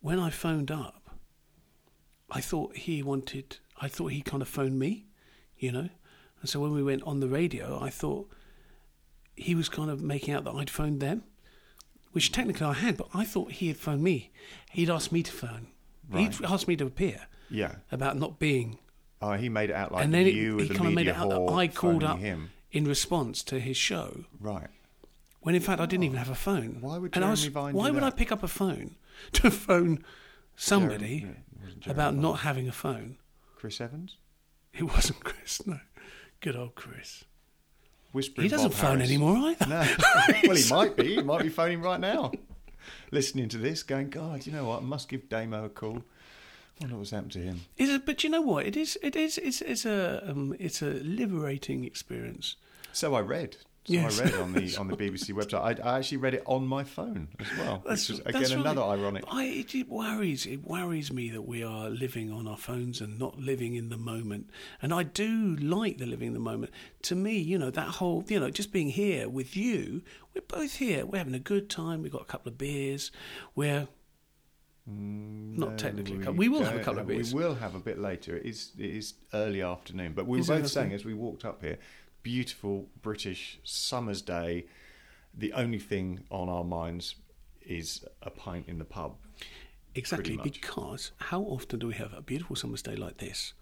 when 0.00 0.18
I 0.18 0.30
phoned 0.30 0.70
up, 0.70 1.16
I 2.30 2.40
thought 2.40 2.76
he 2.76 3.02
wanted, 3.02 3.58
I 3.80 3.88
thought 3.88 4.08
he 4.08 4.22
kind 4.22 4.42
of 4.42 4.48
phoned 4.48 4.78
me, 4.78 5.06
you 5.56 5.72
know? 5.72 5.88
And 6.40 6.48
so 6.48 6.60
when 6.60 6.72
we 6.72 6.82
went 6.82 7.02
on 7.04 7.20
the 7.20 7.28
radio, 7.28 7.78
I 7.80 7.90
thought 7.90 8.28
he 9.36 9.54
was 9.54 9.68
kind 9.68 9.90
of 9.90 10.02
making 10.02 10.34
out 10.34 10.44
that 10.44 10.52
I'd 10.54 10.70
phoned 10.70 11.00
them, 11.00 11.24
which 12.12 12.32
technically 12.32 12.66
I 12.66 12.72
had, 12.74 12.96
but 12.96 13.08
I 13.14 13.24
thought 13.24 13.52
he 13.52 13.68
had 13.68 13.76
phoned 13.76 14.02
me. 14.02 14.30
He'd 14.70 14.90
asked 14.90 15.12
me 15.12 15.22
to 15.22 15.32
phone. 15.32 15.68
Right. 16.08 16.32
He'd 16.32 16.44
asked 16.44 16.68
me 16.68 16.76
to 16.76 16.86
appear 16.86 17.26
Yeah. 17.50 17.76
about 17.90 18.16
not 18.16 18.38
being. 18.38 18.78
Oh, 19.20 19.32
he 19.32 19.48
made 19.48 19.70
it 19.70 19.76
out 19.76 19.90
like 19.92 20.04
and 20.04 20.12
then 20.12 20.26
it, 20.26 20.34
you 20.34 20.56
he 20.58 20.62
were 20.62 20.68
the 20.68 20.74
kind 20.74 20.88
of 20.88 20.94
made 20.94 21.06
it 21.08 21.16
out 21.16 21.30
that 21.30 21.52
I 21.52 21.68
called 21.68 22.04
up 22.04 22.18
him. 22.18 22.50
in 22.72 22.84
response 22.86 23.42
to 23.44 23.58
his 23.58 23.76
show. 23.76 24.24
Right. 24.38 24.68
When 25.40 25.54
in 25.54 25.62
fact 25.62 25.80
I 25.80 25.86
didn't 25.86 26.04
oh. 26.04 26.06
even 26.06 26.18
have 26.18 26.30
a 26.30 26.34
phone. 26.34 26.78
Why 26.80 26.98
would 26.98 27.16
and 27.16 27.24
I 27.24 27.30
was, 27.30 27.40
Jeremy 27.42 27.54
Vine 27.54 27.74
Why 27.74 27.90
would 27.90 28.02
I 28.02 28.10
pick 28.10 28.30
up 28.30 28.42
a 28.42 28.48
phone 28.48 28.96
to 29.32 29.50
phone 29.50 30.04
somebody 30.56 31.20
Jeremy- 31.20 31.20
yeah, 31.20 31.30
it 31.30 31.62
wasn't 31.64 31.80
Jeremy 31.80 31.96
about 31.96 32.12
Vine. 32.14 32.22
not 32.22 32.38
having 32.40 32.68
a 32.68 32.72
phone? 32.72 33.16
Chris 33.56 33.80
Evans. 33.80 34.16
It 34.74 34.82
wasn't 34.84 35.22
Chris. 35.24 35.66
No, 35.66 35.80
good 36.40 36.56
old 36.56 36.74
Chris. 36.74 37.24
Whispering 38.14 38.44
He 38.44 38.48
doesn't 38.48 38.68
Bob 38.70 38.78
phone 38.78 38.90
Harris. 39.00 39.10
anymore 39.10 39.36
either. 39.36 39.66
No. 39.66 39.80
well, 40.46 40.56
he 40.56 40.70
might 40.70 40.96
be. 40.96 41.16
He 41.16 41.22
might 41.22 41.42
be 41.42 41.48
phoning 41.48 41.82
right 41.82 41.98
now, 41.98 42.30
listening 43.10 43.48
to 43.48 43.58
this, 43.58 43.82
going, 43.82 44.08
"God, 44.08 44.46
you 44.46 44.52
know 44.52 44.64
what? 44.66 44.82
I 44.82 44.84
must 44.84 45.08
give 45.08 45.28
Damo 45.28 45.64
a 45.64 45.68
call. 45.68 45.98
I 45.98 46.84
wonder 46.84 46.96
what's 46.96 47.10
happened 47.10 47.32
to 47.32 47.40
him." 47.40 47.62
Is 47.76 47.90
it, 47.90 48.06
but 48.06 48.22
you 48.22 48.30
know 48.30 48.40
what? 48.40 48.66
It 48.66 48.76
is. 48.76 48.96
It 49.02 49.16
is. 49.16 49.36
It's, 49.38 49.60
it's 49.62 49.84
a. 49.84 50.22
Um, 50.30 50.54
it's 50.60 50.80
a 50.80 50.90
liberating 50.90 51.84
experience. 51.84 52.54
So 52.92 53.14
I 53.14 53.20
read. 53.20 53.56
So 53.86 53.92
Yes. 53.92 54.18
I 54.18 54.24
read 54.24 54.34
on 54.36 54.52
the 54.54 54.76
on 54.80 54.88
the 54.88 54.96
BBC 54.96 55.32
website. 55.34 55.84
I, 55.84 55.90
I 55.90 55.98
actually 55.98 56.16
read 56.16 56.32
it 56.34 56.42
on 56.46 56.66
my 56.66 56.84
phone 56.84 57.28
as 57.38 57.46
well, 57.58 57.82
That's- 57.84 58.08
which 58.08 58.18
is 58.18 58.26
again 58.26 58.42
right. 58.42 58.50
another 58.52 58.82
ironic. 58.82 59.24
I, 59.28 59.44
it, 59.44 59.74
it 59.74 59.88
worries. 59.90 60.46
It 60.46 60.64
worries 60.64 61.12
me 61.12 61.28
that 61.30 61.42
we 61.42 61.62
are 61.62 61.90
living 61.90 62.32
on 62.32 62.46
our 62.48 62.56
phones 62.56 63.02
and 63.02 63.18
not 63.18 63.38
living 63.38 63.74
in 63.74 63.90
the 63.90 63.98
moment. 63.98 64.48
And 64.80 64.94
I 64.94 65.02
do 65.02 65.56
like 65.56 65.98
the 65.98 66.06
living 66.06 66.28
in 66.28 66.32
the 66.34 66.40
moment. 66.40 66.72
To 67.02 67.14
me, 67.14 67.36
you 67.38 67.58
know, 67.58 67.70
that 67.70 67.88
whole, 67.88 68.24
you 68.28 68.40
know, 68.40 68.48
just 68.50 68.72
being 68.72 68.88
here 68.88 69.28
with 69.28 69.54
you. 69.54 70.00
We're 70.34 70.40
both 70.48 70.76
here. 70.76 71.04
We're 71.04 71.18
having 71.18 71.34
a 71.34 71.38
good 71.38 71.68
time. 71.68 72.00
We've 72.02 72.10
got 72.10 72.22
a 72.22 72.26
couple 72.26 72.50
of 72.50 72.56
beers. 72.58 73.10
We're 73.54 73.88
Mm, 74.86 75.56
Not 75.56 75.78
technically 75.78 76.18
couple- 76.18 76.34
we 76.34 76.50
will 76.50 76.62
have 76.62 76.76
a 76.76 76.80
couple 76.84 77.00
of 77.00 77.06
beers. 77.06 77.32
We 77.32 77.42
will 77.42 77.54
have 77.54 77.74
a 77.74 77.78
bit 77.78 77.98
later. 77.98 78.36
It 78.36 78.44
is 78.44 78.72
it 78.78 78.84
is 78.90 79.14
early 79.32 79.62
afternoon, 79.62 80.12
but 80.12 80.26
we 80.26 80.36
were 80.36 80.44
it 80.44 80.46
both 80.62 80.70
saying 80.70 80.92
as 80.92 81.06
we 81.06 81.14
walked 81.14 81.46
up 81.46 81.62
here, 81.62 81.78
beautiful 82.24 82.88
British 83.02 83.60
summer's 83.62 84.22
day. 84.22 84.66
The 85.32 85.52
only 85.52 85.78
thing 85.78 86.24
on 86.30 86.48
our 86.48 86.64
minds 86.64 87.14
is 87.62 88.04
a 88.22 88.30
pint 88.30 88.66
in 88.66 88.78
the 88.78 88.84
pub. 88.84 89.14
Exactly, 89.94 90.36
because 90.42 91.12
how 91.18 91.42
often 91.42 91.78
do 91.78 91.86
we 91.86 91.94
have 91.94 92.12
a 92.12 92.20
beautiful 92.20 92.56
summer's 92.56 92.82
day 92.82 92.96
like 92.96 93.18
this? 93.18 93.52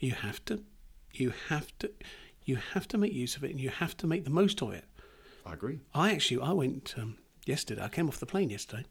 You 0.00 0.12
have 0.12 0.44
to, 0.46 0.64
you 1.12 1.32
have 1.48 1.78
to, 1.78 1.92
you 2.44 2.56
have 2.56 2.88
to 2.88 2.98
make 2.98 3.12
use 3.12 3.36
of 3.36 3.44
it, 3.44 3.52
and 3.52 3.60
you 3.60 3.68
have 3.68 3.96
to 3.98 4.06
make 4.08 4.24
the 4.24 4.30
most 4.30 4.60
of 4.62 4.72
it. 4.72 4.84
I 5.44 5.52
agree. 5.52 5.78
I 5.94 6.12
actually, 6.12 6.42
I 6.42 6.52
went 6.52 6.94
um, 6.98 7.18
yesterday. 7.44 7.82
I 7.84 7.88
came 7.88 8.08
off 8.08 8.18
the 8.18 8.26
plane 8.26 8.50
yesterday. 8.50 8.84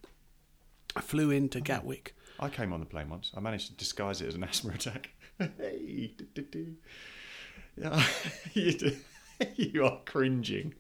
I 0.96 1.02
flew 1.02 1.32
into 1.32 1.60
Gatwick. 1.60 2.16
I 2.40 2.48
came 2.48 2.72
on 2.72 2.80
the 2.80 2.86
plane 2.86 3.10
once. 3.10 3.32
I 3.36 3.42
managed 3.42 3.68
to 3.68 3.74
disguise 3.74 4.22
it 4.22 4.28
as 4.28 4.36
an 4.36 4.44
asthma 4.50 4.74
attack. 4.74 5.10
hey, 5.38 6.14
do, 6.18 6.26
do, 6.34 6.42
do. 6.44 6.76
Yeah, 7.76 8.02
you, 8.54 8.72
do. 8.72 8.96
you 9.56 9.86
are 9.86 10.00
cringing. 10.06 10.74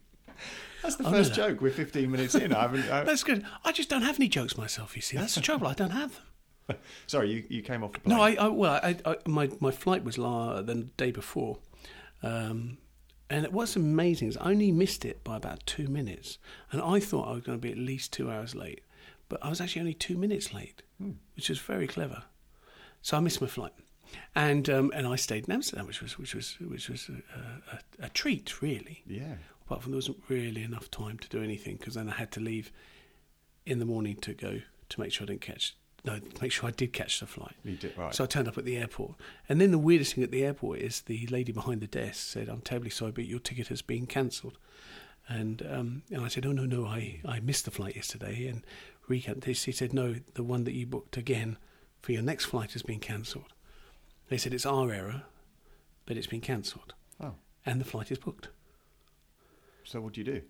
That's 0.81 0.97
the 0.97 1.07
I 1.07 1.11
first 1.11 1.33
joke. 1.33 1.61
We're 1.61 1.71
15 1.71 2.11
minutes 2.11 2.35
in. 2.35 2.53
I 2.53 2.61
haven't. 2.61 2.89
I, 2.91 3.03
That's 3.05 3.23
good. 3.23 3.45
I 3.63 3.71
just 3.71 3.89
don't 3.89 4.03
have 4.03 4.19
any 4.19 4.27
jokes 4.27 4.57
myself. 4.57 4.95
You 4.95 5.01
see, 5.01 5.17
that's 5.17 5.35
the 5.35 5.41
trouble. 5.41 5.67
I 5.67 5.73
don't 5.73 5.91
have 5.91 6.19
them. 6.67 6.77
sorry, 7.07 7.31
you, 7.31 7.43
you 7.49 7.61
came 7.61 7.83
off 7.83 7.93
the 7.93 7.99
plane. 7.99 8.17
No, 8.17 8.23
I, 8.23 8.33
I 8.33 8.47
well, 8.47 8.79
I, 8.83 8.97
I, 9.05 9.15
my 9.25 9.49
my 9.59 9.71
flight 9.71 10.03
was 10.03 10.17
la 10.17 10.61
the 10.61 10.75
day 10.97 11.11
before, 11.11 11.57
um, 12.23 12.77
and 13.29 13.47
what's 13.47 13.75
amazing 13.75 14.27
is 14.29 14.37
I 14.37 14.51
only 14.51 14.71
missed 14.71 15.05
it 15.05 15.23
by 15.23 15.37
about 15.37 15.65
two 15.65 15.87
minutes, 15.87 16.37
and 16.71 16.81
I 16.81 16.99
thought 16.99 17.27
I 17.27 17.33
was 17.33 17.41
going 17.41 17.57
to 17.57 17.61
be 17.61 17.71
at 17.71 17.77
least 17.77 18.13
two 18.13 18.31
hours 18.31 18.55
late, 18.55 18.81
but 19.29 19.43
I 19.43 19.49
was 19.49 19.61
actually 19.61 19.81
only 19.81 19.93
two 19.93 20.17
minutes 20.17 20.53
late, 20.53 20.81
which 21.35 21.49
was 21.49 21.59
very 21.59 21.87
clever. 21.87 22.23
So 23.01 23.17
I 23.17 23.19
missed 23.19 23.41
my 23.41 23.47
flight, 23.47 23.73
and 24.35 24.69
um, 24.69 24.91
and 24.93 25.07
I 25.07 25.15
stayed 25.15 25.45
in 25.47 25.51
Amsterdam, 25.53 25.87
which 25.87 26.01
was 26.01 26.17
which 26.17 26.35
was 26.35 26.57
which 26.59 26.89
was 26.89 27.09
a, 27.09 27.75
a, 27.75 28.05
a 28.05 28.09
treat, 28.09 28.61
really. 28.61 29.03
Yeah. 29.07 29.35
Apart 29.65 29.81
from 29.81 29.91
there 29.91 29.97
wasn't 29.97 30.21
really 30.29 30.63
enough 30.63 30.91
time 30.91 31.17
to 31.19 31.29
do 31.29 31.41
anything 31.41 31.77
because 31.77 31.95
then 31.95 32.07
I 32.09 32.13
had 32.13 32.31
to 32.33 32.39
leave 32.39 32.71
in 33.65 33.79
the 33.79 33.85
morning 33.85 34.15
to 34.17 34.33
go 34.33 34.61
to 34.89 34.99
make 34.99 35.11
sure 35.11 35.25
I 35.25 35.27
didn't 35.27 35.41
catch 35.41 35.75
no 36.05 36.19
make 36.39 36.51
sure 36.51 36.69
I 36.69 36.71
did 36.71 36.93
catch 36.93 37.19
the 37.19 37.25
flight. 37.25 37.55
You 37.63 37.75
did 37.75 37.97
right. 37.97 38.13
So 38.13 38.23
I 38.23 38.27
turned 38.27 38.47
up 38.47 38.57
at 38.57 38.65
the 38.65 38.77
airport, 38.77 39.15
and 39.49 39.59
then 39.59 39.71
the 39.71 39.79
weirdest 39.79 40.13
thing 40.13 40.23
at 40.23 40.31
the 40.31 40.43
airport 40.43 40.79
is 40.79 41.01
the 41.01 41.25
lady 41.27 41.51
behind 41.51 41.81
the 41.81 41.87
desk 41.87 42.27
said, 42.27 42.47
"I'm 42.47 42.61
terribly 42.61 42.91
sorry, 42.91 43.11
but 43.11 43.25
your 43.25 43.39
ticket 43.39 43.67
has 43.67 43.81
been 43.81 44.05
cancelled." 44.05 44.57
And 45.27 45.65
um, 45.67 46.03
and 46.11 46.23
I 46.23 46.27
said, 46.27 46.45
"Oh 46.45 46.51
no, 46.51 46.65
no, 46.65 46.85
I, 46.85 47.21
I 47.25 47.39
missed 47.39 47.65
the 47.65 47.71
flight 47.71 47.95
yesterday." 47.95 48.45
And 48.47 48.63
this, 49.41 49.63
she 49.63 49.71
said, 49.71 49.93
"No, 49.93 50.15
the 50.35 50.43
one 50.43 50.63
that 50.65 50.73
you 50.73 50.85
booked 50.85 51.17
again 51.17 51.57
for 52.01 52.11
your 52.11 52.21
next 52.21 52.45
flight 52.45 52.73
has 52.73 52.83
been 52.83 52.99
cancelled." 52.99 53.53
They 54.29 54.37
said 54.37 54.53
it's 54.53 54.65
our 54.65 54.91
error, 54.91 55.23
but 56.05 56.17
it's 56.17 56.27
been 56.27 56.41
cancelled, 56.41 56.93
oh, 57.21 57.33
and 57.65 57.79
the 57.79 57.85
flight 57.85 58.11
is 58.11 58.17
booked. 58.17 58.49
so 59.83 60.01
what 60.01 60.13
do 60.13 60.21
you 60.21 60.25
do? 60.25 60.41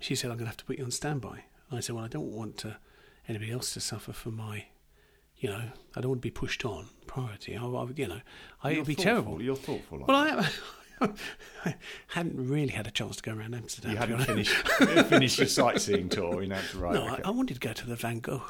She 0.00 0.14
said, 0.14 0.30
"I'm 0.30 0.36
going 0.36 0.46
to 0.46 0.50
have 0.50 0.56
to 0.58 0.64
put 0.64 0.78
you 0.78 0.84
on 0.84 0.90
standby." 0.90 1.44
I 1.70 1.80
said, 1.80 1.94
"Well, 1.94 2.04
I 2.04 2.08
don't 2.08 2.30
want 2.32 2.64
uh, 2.66 2.72
anybody 3.28 3.50
else 3.52 3.72
to 3.74 3.80
suffer 3.80 4.12
for 4.12 4.30
my." 4.30 4.66
You 5.38 5.48
know, 5.48 5.62
I 5.96 6.00
don't 6.00 6.10
want 6.10 6.22
to 6.22 6.26
be 6.26 6.30
pushed 6.30 6.64
on 6.64 6.86
priority. 7.06 7.56
I, 7.56 7.64
I 7.64 7.86
you 7.96 8.06
know, 8.06 8.20
I, 8.62 8.72
it'd 8.72 8.86
be 8.86 8.94
thoughtful. 8.94 9.04
terrible. 9.04 9.42
You're 9.42 9.56
thoughtful. 9.56 9.98
Like 9.98 10.08
Well, 10.08 10.16
I, 10.16 10.48
I 11.64 11.74
hadn't 12.08 12.48
really 12.48 12.68
had 12.68 12.86
a 12.86 12.90
chance 12.92 13.16
to 13.16 13.22
go 13.22 13.32
around 13.36 13.54
Amsterdam. 13.54 13.90
you 13.92 13.96
to 13.96 14.00
hadn't 14.06 14.24
finished 14.24 14.54
finished 15.08 15.38
your 15.38 15.48
sightseeing 15.48 16.08
tour 16.08 16.42
in 16.42 16.52
Amsterdam, 16.52 16.82
right? 16.82 16.94
No, 16.94 17.12
okay. 17.14 17.22
I, 17.24 17.28
I 17.28 17.30
wanted 17.30 17.54
to 17.54 17.60
go 17.60 17.72
to 17.72 17.86
the 17.86 17.96
Van 17.96 18.20
Gogh 18.20 18.42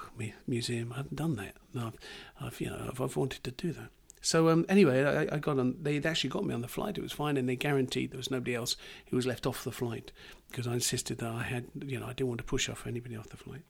Museum. 0.47 0.93
I 0.93 0.97
haven't 0.99 1.17
done 1.17 1.37
that. 1.37 1.55
No, 1.73 1.87
I've, 1.87 1.99
I've 2.41 2.61
you 2.61 2.69
know, 2.69 2.89
I've, 2.91 3.01
I've 3.01 3.17
wanted 3.17 3.43
to 3.45 3.51
do 3.53 3.73
that. 3.73 3.89
So 4.25 4.49
um, 4.49 4.65
anyway, 4.69 5.05
I, 5.05 5.35
I 5.35 5.39
got 5.39 5.59
on. 5.59 5.77
They'd 5.83 6.07
actually 6.07 6.31
got 6.31 6.45
me 6.45 6.55
on 6.55 6.63
the 6.63 6.69
flight. 6.69 6.97
It 6.97 7.03
was 7.03 7.13
fine, 7.13 7.37
and 7.37 7.49
they 7.49 7.57
guaranteed 7.57 8.13
there 8.13 8.19
was 8.19 8.31
nobody 8.31 8.55
else 8.55 8.77
who 9.11 9.17
was 9.17 9.27
left 9.27 9.47
off 9.47 9.65
the 9.65 9.73
flight 9.73 10.13
because 10.49 10.67
I 10.67 10.75
insisted 10.75 11.19
that 11.19 11.31
I 11.33 11.43
had, 11.43 11.67
you 11.85 11.99
know, 11.99 12.07
I 12.07 12.13
didn't 12.13 12.29
want 12.29 12.39
to 12.39 12.45
push 12.45 12.69
off 12.69 12.87
anybody 12.87 13.17
off 13.17 13.29
the 13.29 13.37
flight. 13.37 13.63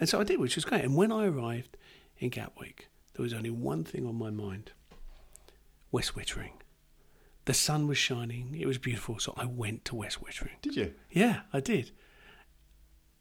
And 0.00 0.08
so 0.08 0.20
I 0.20 0.24
did, 0.24 0.40
which 0.40 0.56
was 0.56 0.64
great. 0.64 0.84
And 0.84 0.96
when 0.96 1.12
I 1.12 1.26
arrived 1.26 1.76
in 2.18 2.30
Gatwick, 2.30 2.88
there 3.14 3.22
was 3.22 3.32
only 3.32 3.50
one 3.50 3.84
thing 3.84 4.04
on 4.04 4.16
my 4.16 4.30
mind: 4.30 4.72
West 5.92 6.14
Wittering. 6.16 6.52
The 7.44 7.54
sun 7.54 7.86
was 7.86 7.96
shining. 7.96 8.56
It 8.60 8.66
was 8.66 8.78
beautiful. 8.78 9.20
So 9.20 9.32
I 9.36 9.46
went 9.46 9.84
to 9.86 9.94
West 9.94 10.20
Wittering. 10.20 10.60
Did 10.60 10.76
you? 10.76 10.94
Yeah, 11.10 11.42
I 11.52 11.60
did. 11.60 11.92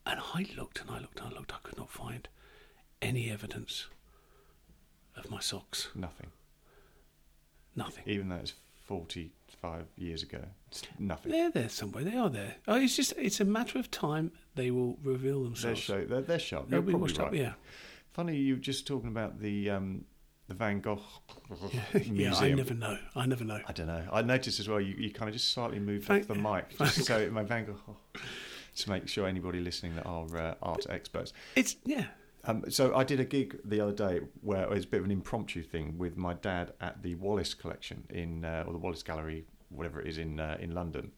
And 0.07 0.19
I 0.33 0.47
looked 0.57 0.81
and 0.81 0.89
I 0.89 0.99
looked 0.99 1.19
and 1.19 1.29
I 1.29 1.37
looked. 1.37 1.53
I 1.53 1.57
could 1.61 1.77
not 1.77 1.91
find 1.91 2.27
any 3.01 3.29
evidence 3.29 3.87
of 5.15 5.29
my 5.29 5.39
socks. 5.39 5.89
Nothing. 5.93 6.31
Nothing. 7.77 8.03
Even 8.07 8.27
though 8.29 8.35
it's 8.37 8.53
45 8.87 9.85
years 9.97 10.23
ago, 10.23 10.39
it's 10.69 10.81
nothing. 10.99 11.31
They're 11.31 11.51
there 11.51 11.69
somewhere. 11.69 12.03
They 12.03 12.17
are 12.17 12.29
there. 12.29 12.55
Oh, 12.67 12.75
it's 12.75 12.95
just 12.95 13.13
it's 13.17 13.39
a 13.39 13.45
matter 13.45 13.79
of 13.79 13.89
time. 13.89 14.31
They 14.55 14.71
will 14.71 14.97
reveal 15.03 15.39
They're 15.41 15.49
themselves. 15.51 15.79
show. 15.79 16.03
They're, 16.03 16.21
they're 16.21 16.39
sharp. 16.39 16.69
They'll 16.69 16.79
You're 16.79 16.87
be 16.87 16.93
washed 16.95 17.19
right. 17.19 17.27
up. 17.27 17.33
Yeah. 17.35 17.53
Funny, 18.11 18.35
you 18.35 18.55
were 18.55 18.59
just 18.61 18.85
talking 18.87 19.09
about 19.09 19.39
the 19.39 19.69
um, 19.69 20.03
the 20.47 20.55
Van 20.55 20.79
Gogh 20.79 21.01
museum. 22.09 22.15
yeah. 22.15 22.35
I 22.35 22.53
never 22.53 22.73
know. 22.73 22.97
I 23.15 23.25
never 23.25 23.43
know. 23.43 23.59
I 23.67 23.71
don't 23.73 23.87
know. 23.87 24.03
I 24.11 24.21
noticed 24.21 24.59
as 24.59 24.67
well. 24.67 24.81
You, 24.81 24.95
you 24.97 25.11
kind 25.11 25.29
of 25.29 25.33
just 25.33 25.51
slightly 25.53 25.79
moved 25.79 26.05
Van- 26.05 26.21
off 26.21 26.27
the 26.27 26.35
mic, 26.35 26.77
just 26.77 27.05
so 27.05 27.17
it, 27.19 27.31
my 27.31 27.43
Van 27.43 27.65
Gogh, 27.65 27.97
to 28.75 28.89
make 28.89 29.07
sure 29.07 29.27
anybody 29.27 29.59
listening 29.59 29.95
that 29.95 30.05
are 30.05 30.37
uh, 30.37 30.55
art 30.61 30.85
experts. 30.89 31.33
It's 31.55 31.75
yeah. 31.83 32.05
Um, 32.47 32.63
so 32.69 32.95
I 32.95 33.03
did 33.03 33.19
a 33.19 33.25
gig 33.25 33.59
the 33.65 33.81
other 33.81 33.91
day 33.91 34.21
where 34.41 34.63
it 34.63 34.69
was 34.69 34.85
a 34.85 34.87
bit 34.87 34.99
of 34.99 35.05
an 35.05 35.11
impromptu 35.11 35.61
thing 35.61 35.97
with 35.97 36.15
my 36.15 36.33
dad 36.33 36.73
at 36.79 37.03
the 37.03 37.15
Wallace 37.15 37.53
collection 37.53 38.05
in 38.09 38.45
uh, 38.45 38.63
or 38.65 38.71
the 38.71 38.79
Wallace 38.79 39.03
Gallery, 39.03 39.45
whatever 39.69 39.99
it 40.01 40.07
is 40.07 40.17
in 40.17 40.39
uh, 40.39 40.57
in 40.59 40.73
London, 40.73 41.11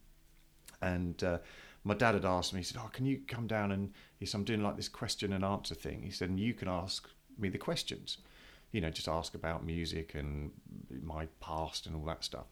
and. 0.81 1.23
Uh, 1.23 1.37
my 1.83 1.93
dad 1.93 2.13
had 2.13 2.25
asked 2.25 2.53
me, 2.53 2.59
he 2.59 2.63
said, 2.63 2.81
Oh, 2.83 2.89
can 2.91 3.05
you 3.05 3.21
come 3.27 3.47
down 3.47 3.71
and 3.71 3.93
he 4.19 4.25
said, 4.25 4.37
I'm 4.37 4.43
doing 4.43 4.61
like 4.61 4.75
this 4.75 4.89
question 4.89 5.33
and 5.33 5.45
answer 5.45 5.75
thing. 5.75 6.01
He 6.03 6.11
said, 6.11 6.29
and 6.29 6.39
you 6.39 6.53
can 6.53 6.67
ask 6.67 7.09
me 7.37 7.49
the 7.49 7.57
questions. 7.57 8.17
You 8.71 8.81
know, 8.81 8.89
just 8.89 9.07
ask 9.07 9.33
about 9.33 9.65
music 9.65 10.13
and 10.15 10.51
my 11.01 11.27
past 11.39 11.87
and 11.87 11.95
all 11.95 12.05
that 12.05 12.23
stuff. 12.23 12.45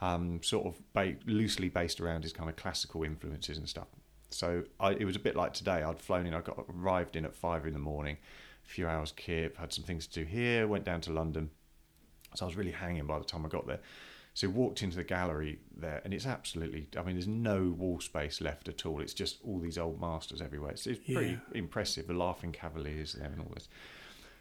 Um, 0.00 0.42
sort 0.42 0.66
of 0.66 0.80
ba- 0.94 1.16
loosely 1.26 1.68
based 1.68 2.00
around 2.00 2.22
his 2.22 2.32
kind 2.32 2.48
of 2.48 2.56
classical 2.56 3.02
influences 3.02 3.58
and 3.58 3.68
stuff. 3.68 3.88
So 4.30 4.64
I, 4.78 4.92
it 4.92 5.04
was 5.04 5.16
a 5.16 5.20
bit 5.20 5.36
like 5.36 5.52
today. 5.52 5.82
I'd 5.82 6.00
flown 6.00 6.26
in, 6.26 6.34
I 6.34 6.40
got 6.40 6.64
arrived 6.72 7.16
in 7.16 7.24
at 7.24 7.34
five 7.34 7.66
in 7.66 7.72
the 7.72 7.78
morning, 7.78 8.16
a 8.64 8.68
few 8.68 8.86
hours 8.86 9.12
kip, 9.16 9.56
had 9.56 9.72
some 9.72 9.84
things 9.84 10.06
to 10.06 10.20
do 10.20 10.26
here, 10.26 10.66
went 10.66 10.84
down 10.84 11.00
to 11.02 11.12
London. 11.12 11.50
So 12.34 12.44
I 12.44 12.46
was 12.46 12.56
really 12.56 12.70
hanging 12.70 13.06
by 13.06 13.18
the 13.18 13.24
time 13.24 13.44
I 13.44 13.48
got 13.48 13.66
there. 13.66 13.80
So 14.34 14.48
walked 14.48 14.82
into 14.82 14.96
the 14.96 15.04
gallery 15.04 15.58
there, 15.76 16.00
and 16.04 16.14
it's 16.14 16.24
absolutely. 16.24 16.88
I 16.96 17.02
mean, 17.02 17.16
there's 17.16 17.26
no 17.26 17.74
wall 17.76 17.98
space 18.00 18.40
left 18.40 18.68
at 18.68 18.86
all. 18.86 19.00
It's 19.00 19.12
just 19.12 19.38
all 19.44 19.58
these 19.58 19.76
old 19.76 20.00
masters 20.00 20.40
everywhere. 20.40 20.70
It's, 20.70 20.86
it's 20.86 21.00
pretty 21.00 21.38
impressive. 21.52 22.06
The 22.06 22.14
Laughing 22.14 22.52
Cavaliers 22.52 23.14
there 23.14 23.26
and 23.26 23.40
all 23.40 23.50
this. 23.52 23.68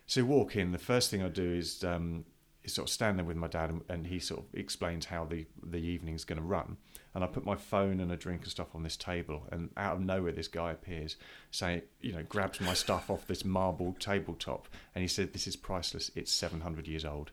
So 0.06 0.23
walk 0.23 0.56
in. 0.56 0.71
The 0.71 0.78
first 0.78 1.10
thing 1.10 1.23
I 1.23 1.30
do 1.30 1.54
is 1.54 1.84
um, 1.84 2.23
is 2.23 2.23
sort 2.67 2.87
of 2.89 2.93
stand 2.93 3.17
there 3.17 3.25
with 3.25 3.37
my 3.37 3.47
dad, 3.47 3.69
and, 3.69 3.81
and 3.89 4.07
he 4.07 4.19
sort 4.19 4.41
of 4.41 4.45
explains 4.53 5.05
how 5.05 5.25
the 5.25 5.45
the 5.63 5.77
evening's 5.77 6.25
going 6.25 6.39
to 6.39 6.45
run. 6.45 6.77
And 7.15 7.23
I 7.23 7.27
put 7.27 7.45
my 7.45 7.55
phone 7.55 7.99
and 7.99 8.11
a 8.11 8.17
drink 8.17 8.43
and 8.43 8.51
stuff 8.51 8.75
on 8.75 8.83
this 8.83 8.97
table, 8.97 9.43
and 9.51 9.69
out 9.77 9.95
of 9.95 10.01
nowhere, 10.01 10.31
this 10.31 10.47
guy 10.47 10.71
appears, 10.71 11.15
saying, 11.51 11.81
you 12.01 12.13
know, 12.13 12.23
grabs 12.23 12.61
my 12.61 12.73
stuff 12.73 13.09
off 13.09 13.25
this 13.25 13.43
marble 13.43 13.95
tabletop, 13.99 14.67
and 14.93 15.01
he 15.01 15.07
said, 15.07 15.33
"This 15.33 15.47
is 15.47 15.55
priceless. 15.55 16.11
It's 16.15 16.31
700 16.31 16.87
years 16.87 17.05
old." 17.05 17.31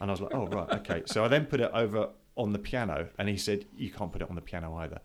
And 0.00 0.10
I 0.10 0.12
was 0.12 0.20
like, 0.20 0.34
"Oh 0.34 0.46
right, 0.46 0.70
okay." 0.80 1.02
So 1.06 1.24
I 1.24 1.28
then 1.28 1.46
put 1.46 1.60
it 1.60 1.70
over 1.74 2.10
on 2.36 2.52
the 2.52 2.58
piano, 2.58 3.08
and 3.18 3.28
he 3.28 3.36
said, 3.36 3.66
"You 3.76 3.90
can't 3.90 4.12
put 4.12 4.22
it 4.22 4.30
on 4.30 4.36
the 4.36 4.42
piano 4.42 4.74
either." 4.76 5.00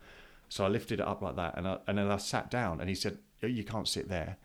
So 0.48 0.64
I 0.64 0.68
lifted 0.68 1.00
it 1.00 1.06
up 1.06 1.20
like 1.20 1.36
that, 1.36 1.56
and 1.56 1.66
I, 1.66 1.78
and 1.86 1.98
then 1.98 2.10
I 2.10 2.16
sat 2.18 2.50
down, 2.50 2.80
and 2.80 2.88
he 2.88 2.94
said, 2.94 3.18
"You 3.42 3.64
can't 3.64 3.88
sit 3.88 4.08
there." 4.08 4.36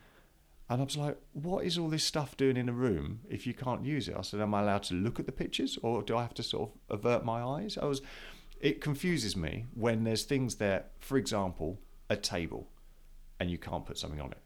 And 0.70 0.80
I 0.80 0.84
was 0.84 0.96
like, 0.96 1.18
what 1.32 1.64
is 1.64 1.76
all 1.76 1.88
this 1.88 2.04
stuff 2.04 2.36
doing 2.36 2.56
in 2.56 2.68
a 2.68 2.72
room 2.72 3.22
if 3.28 3.44
you 3.44 3.52
can't 3.52 3.84
use 3.84 4.06
it? 4.06 4.14
I 4.16 4.22
said, 4.22 4.40
am 4.40 4.54
I 4.54 4.62
allowed 4.62 4.84
to 4.84 4.94
look 4.94 5.18
at 5.18 5.26
the 5.26 5.32
pictures 5.32 5.76
or 5.82 6.00
do 6.00 6.16
I 6.16 6.22
have 6.22 6.34
to 6.34 6.44
sort 6.44 6.70
of 6.88 7.00
avert 7.04 7.24
my 7.24 7.42
eyes? 7.42 7.76
I 7.76 7.86
was, 7.86 8.02
it 8.60 8.80
confuses 8.80 9.36
me 9.36 9.66
when 9.74 10.04
there's 10.04 10.22
things 10.22 10.54
there, 10.54 10.84
for 11.00 11.18
example, 11.18 11.80
a 12.08 12.16
table 12.16 12.68
and 13.40 13.50
you 13.50 13.58
can't 13.58 13.84
put 13.84 13.98
something 13.98 14.20
on 14.20 14.30
it. 14.30 14.38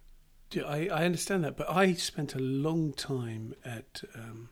Do- 0.49 0.65
I, 0.65 0.87
I 0.87 1.05
understand 1.05 1.45
that, 1.45 1.59
but 1.59 1.69
I 1.71 1.93
spent 1.93 2.35
a 2.35 2.39
long 2.39 2.95
time 2.95 3.55
at. 3.65 4.03
Um, 4.15 4.49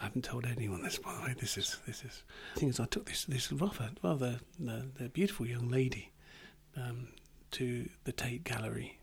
I 0.00 0.06
haven't 0.06 0.24
told 0.24 0.46
anyone 0.46 0.82
this, 0.82 0.98
by 0.98 1.14
the 1.14 1.22
way. 1.22 1.34
This 1.38 1.56
is 1.56 1.78
this 1.86 2.02
is. 2.02 2.24
The 2.54 2.60
thing 2.60 2.68
is, 2.70 2.80
I 2.80 2.86
took 2.86 3.04
this 3.06 3.24
this 3.24 3.52
rather 3.52 3.90
rather 4.02 4.40
uh, 4.68 4.80
the 4.98 5.08
beautiful 5.08 5.46
young 5.46 5.68
lady 5.68 6.10
um, 6.76 7.08
to 7.52 7.88
the 8.04 8.12
Tate 8.12 8.42
Gallery. 8.42 8.98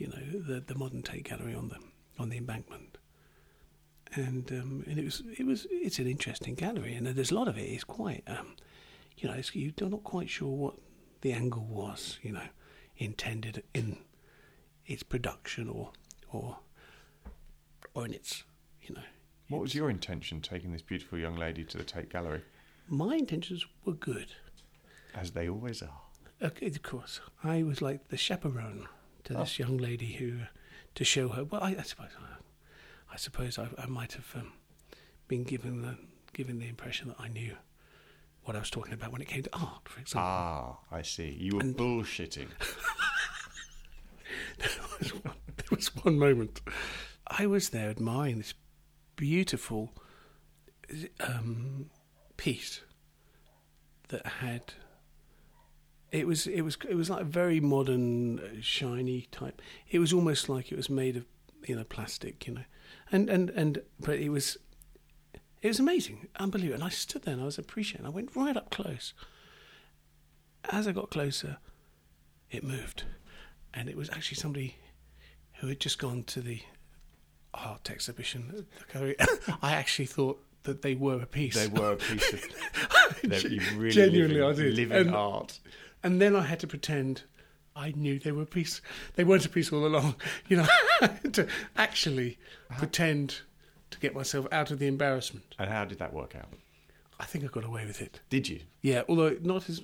You 0.00 0.08
know, 0.08 0.40
the 0.40 0.60
the 0.60 0.74
modern 0.74 1.02
Tate 1.02 1.24
Gallery 1.24 1.54
on 1.54 1.68
the 1.68 1.76
on 2.18 2.30
the 2.30 2.38
embankment. 2.38 2.96
And 4.14 4.50
um, 4.50 4.82
and 4.88 4.98
it 4.98 5.04
was 5.04 5.22
it 5.38 5.44
was 5.44 5.66
it's 5.70 5.98
an 5.98 6.06
interesting 6.06 6.54
gallery, 6.54 6.94
and 6.94 7.06
there's 7.06 7.30
a 7.30 7.34
lot 7.34 7.48
of 7.48 7.58
it. 7.58 7.64
it 7.64 7.74
is 7.74 7.84
quite, 7.84 8.24
um, 8.26 8.56
you 9.18 9.28
know, 9.28 9.34
it's, 9.34 9.54
you're 9.54 9.72
not 9.88 10.02
quite 10.02 10.30
sure 10.30 10.48
what 10.48 10.74
the 11.20 11.32
angle 11.32 11.66
was, 11.66 12.18
you 12.22 12.32
know, 12.32 12.48
intended 12.96 13.62
in 13.74 13.98
its 14.86 15.02
production 15.02 15.68
or 15.68 15.92
or 16.32 16.58
or 17.92 18.06
in 18.06 18.14
its, 18.14 18.44
you 18.82 18.94
know. 18.94 19.02
What 19.50 19.60
was 19.60 19.74
your 19.74 19.90
intention 19.90 20.40
taking 20.40 20.72
this 20.72 20.82
beautiful 20.82 21.18
young 21.18 21.36
lady 21.36 21.62
to 21.64 21.76
the 21.76 21.84
Tate 21.84 22.08
Gallery? 22.08 22.42
My 22.88 23.16
intentions 23.16 23.66
were 23.84 23.92
good. 23.92 24.28
As 25.14 25.32
they 25.32 25.46
always 25.46 25.82
are. 25.82 26.00
Okay, 26.42 26.68
of 26.68 26.82
course, 26.82 27.20
I 27.44 27.62
was 27.62 27.82
like 27.82 28.08
the 28.08 28.16
chaperone 28.16 28.88
to 29.24 29.34
this 29.34 29.58
young 29.58 29.76
lady 29.78 30.12
who, 30.14 30.40
to 30.94 31.04
show 31.04 31.28
her. 31.28 31.44
Well, 31.44 31.62
I, 31.62 31.76
I 31.78 31.82
suppose, 31.82 32.08
I, 32.20 33.12
I 33.12 33.16
suppose 33.16 33.58
I, 33.58 33.68
I 33.78 33.86
might 33.86 34.12
have 34.14 34.26
um, 34.34 34.52
been 35.28 35.44
given 35.44 35.82
the 35.82 35.96
given 36.32 36.58
the 36.60 36.68
impression 36.68 37.08
that 37.08 37.16
I 37.18 37.26
knew 37.28 37.56
what 38.44 38.54
I 38.56 38.60
was 38.60 38.70
talking 38.70 38.94
about 38.94 39.12
when 39.12 39.20
it 39.20 39.28
came 39.28 39.42
to 39.42 39.50
art, 39.52 39.88
for 39.88 40.00
example. 40.00 40.30
Ah, 40.30 40.78
I 40.90 41.02
see. 41.02 41.36
You 41.38 41.56
were 41.56 41.60
And- 41.62 41.76
bullshitting. 41.76 42.46
there, 44.58 44.68
was 44.98 45.10
one, 45.10 45.34
there 45.56 45.76
was 45.76 45.94
one 45.96 46.18
moment 46.18 46.60
I 47.26 47.46
was 47.46 47.70
there 47.70 47.90
admiring 47.90 48.38
this 48.38 48.54
beautiful 49.16 49.92
um, 51.20 51.90
piece 52.36 52.80
that 54.08 54.26
had. 54.26 54.74
It 56.12 56.26
was 56.26 56.46
it 56.46 56.62
was 56.62 56.76
it 56.88 56.94
was 56.96 57.08
like 57.08 57.20
a 57.22 57.24
very 57.24 57.60
modern, 57.60 58.40
uh, 58.40 58.42
shiny 58.60 59.28
type. 59.30 59.62
It 59.90 59.98
was 60.00 60.12
almost 60.12 60.48
like 60.48 60.72
it 60.72 60.76
was 60.76 60.90
made 60.90 61.16
of 61.16 61.24
you 61.66 61.76
know 61.76 61.84
plastic, 61.84 62.46
you 62.46 62.54
know, 62.54 62.64
and 63.12 63.30
and 63.30 63.50
and 63.50 63.82
but 64.00 64.18
it 64.18 64.30
was 64.30 64.56
it 65.62 65.68
was 65.68 65.78
amazing, 65.78 66.26
unbelievable. 66.36 66.74
And 66.76 66.84
I 66.84 66.88
stood 66.88 67.22
there 67.22 67.34
and 67.34 67.42
I 67.42 67.46
was 67.46 67.58
appreciating. 67.58 68.06
I 68.06 68.10
went 68.10 68.34
right 68.34 68.56
up 68.56 68.70
close. 68.70 69.14
As 70.70 70.86
I 70.88 70.92
got 70.92 71.10
closer, 71.10 71.58
it 72.50 72.64
moved, 72.64 73.04
and 73.72 73.88
it 73.88 73.96
was 73.96 74.10
actually 74.10 74.36
somebody 74.36 74.76
who 75.60 75.68
had 75.68 75.80
just 75.80 75.98
gone 75.98 76.22
to 76.24 76.40
the 76.40 76.60
art 77.54 77.90
exhibition. 77.90 78.46
at 78.50 78.56
the 78.56 78.92
gallery. 78.92 79.16
I 79.62 79.72
actually 79.72 80.06
thought 80.06 80.42
that 80.64 80.82
they 80.82 80.94
were 80.94 81.20
a 81.22 81.26
piece. 81.26 81.54
They 81.54 81.68
were 81.68 81.92
a 81.92 81.96
piece 81.96 82.32
of 82.32 83.44
you 83.52 83.60
really 83.76 83.90
Genuinely, 83.90 84.40
living, 84.40 84.48
I 84.48 84.52
did. 84.68 84.74
living 84.76 84.96
And- 85.06 85.14
art. 85.14 85.60
And 86.02 86.20
then 86.20 86.34
I 86.34 86.42
had 86.42 86.60
to 86.60 86.66
pretend 86.66 87.22
I 87.76 87.92
knew 87.92 88.18
they 88.18 88.32
were 88.32 88.42
a 88.42 88.46
piece. 88.46 88.80
They 89.14 89.24
weren't 89.24 89.46
a 89.46 89.48
piece 89.48 89.72
all 89.72 89.86
along. 89.86 90.16
You 90.48 90.58
know, 90.58 90.66
to 91.32 91.46
actually 91.76 92.38
pretend 92.78 93.40
to 93.90 93.98
get 93.98 94.14
myself 94.14 94.46
out 94.52 94.70
of 94.70 94.78
the 94.78 94.86
embarrassment. 94.86 95.54
And 95.58 95.70
how 95.70 95.84
did 95.84 95.98
that 95.98 96.12
work 96.12 96.34
out? 96.34 96.48
I 97.18 97.24
think 97.24 97.44
I 97.44 97.48
got 97.48 97.64
away 97.64 97.84
with 97.86 98.00
it. 98.00 98.20
Did 98.30 98.48
you? 98.48 98.60
Yeah, 98.82 99.02
although 99.08 99.36
not 99.42 99.68
as. 99.68 99.82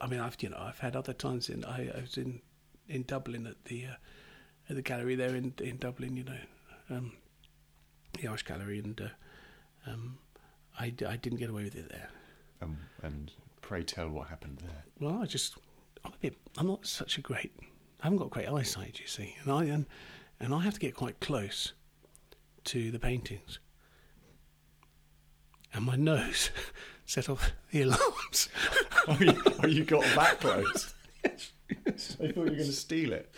I 0.00 0.06
mean, 0.06 0.20
I've 0.20 0.36
you 0.40 0.48
know 0.48 0.58
I've 0.58 0.78
had 0.78 0.94
other 0.96 1.12
times 1.12 1.48
in 1.48 1.64
I, 1.64 1.90
I 1.96 2.00
was 2.00 2.16
in 2.16 2.40
in 2.88 3.04
Dublin 3.04 3.46
at 3.46 3.64
the 3.64 3.86
uh, 3.86 3.94
at 4.68 4.76
the 4.76 4.82
gallery 4.82 5.14
there 5.14 5.34
in 5.34 5.54
in 5.58 5.76
Dublin, 5.78 6.16
you 6.16 6.24
know, 6.24 6.38
um, 6.90 7.12
the 8.20 8.28
Irish 8.28 8.42
Gallery, 8.42 8.78
and 8.80 9.00
uh, 9.00 9.90
um, 9.90 10.18
I 10.78 10.92
I 11.06 11.16
didn't 11.16 11.38
get 11.38 11.50
away 11.50 11.64
with 11.64 11.76
it 11.76 11.88
there. 11.88 12.08
Um, 12.60 12.78
and 13.02 13.30
pray 13.68 13.82
tell 13.82 14.08
what 14.08 14.28
happened 14.28 14.58
there. 14.62 14.84
Well, 14.98 15.20
I 15.20 15.26
just 15.26 15.58
I'm 16.02 16.14
a 16.14 16.16
bit 16.22 16.38
I'm 16.56 16.66
not 16.66 16.86
such 16.86 17.18
a 17.18 17.20
great 17.20 17.52
I 18.00 18.06
haven't 18.06 18.18
got 18.18 18.30
great 18.30 18.48
eyesight, 18.48 18.98
you 18.98 19.06
see, 19.06 19.36
and 19.42 19.52
I 19.52 19.64
and, 19.64 19.84
and 20.40 20.54
I 20.54 20.60
have 20.60 20.72
to 20.72 20.80
get 20.80 20.94
quite 20.94 21.20
close 21.20 21.74
to 22.64 22.90
the 22.90 22.98
paintings, 22.98 23.58
and 25.74 25.84
my 25.84 25.96
nose 25.96 26.50
set 27.04 27.28
off 27.28 27.52
the 27.70 27.82
alarms. 27.82 28.48
oh, 29.06 29.18
you, 29.20 29.42
oh, 29.62 29.66
you 29.66 29.84
got 29.84 30.02
that 30.14 30.40
close. 30.40 30.94
I 31.26 31.30
thought 31.90 32.20
you 32.20 32.32
were 32.36 32.46
going 32.46 32.56
to 32.56 32.72
steal 32.72 33.12
it. 33.12 33.30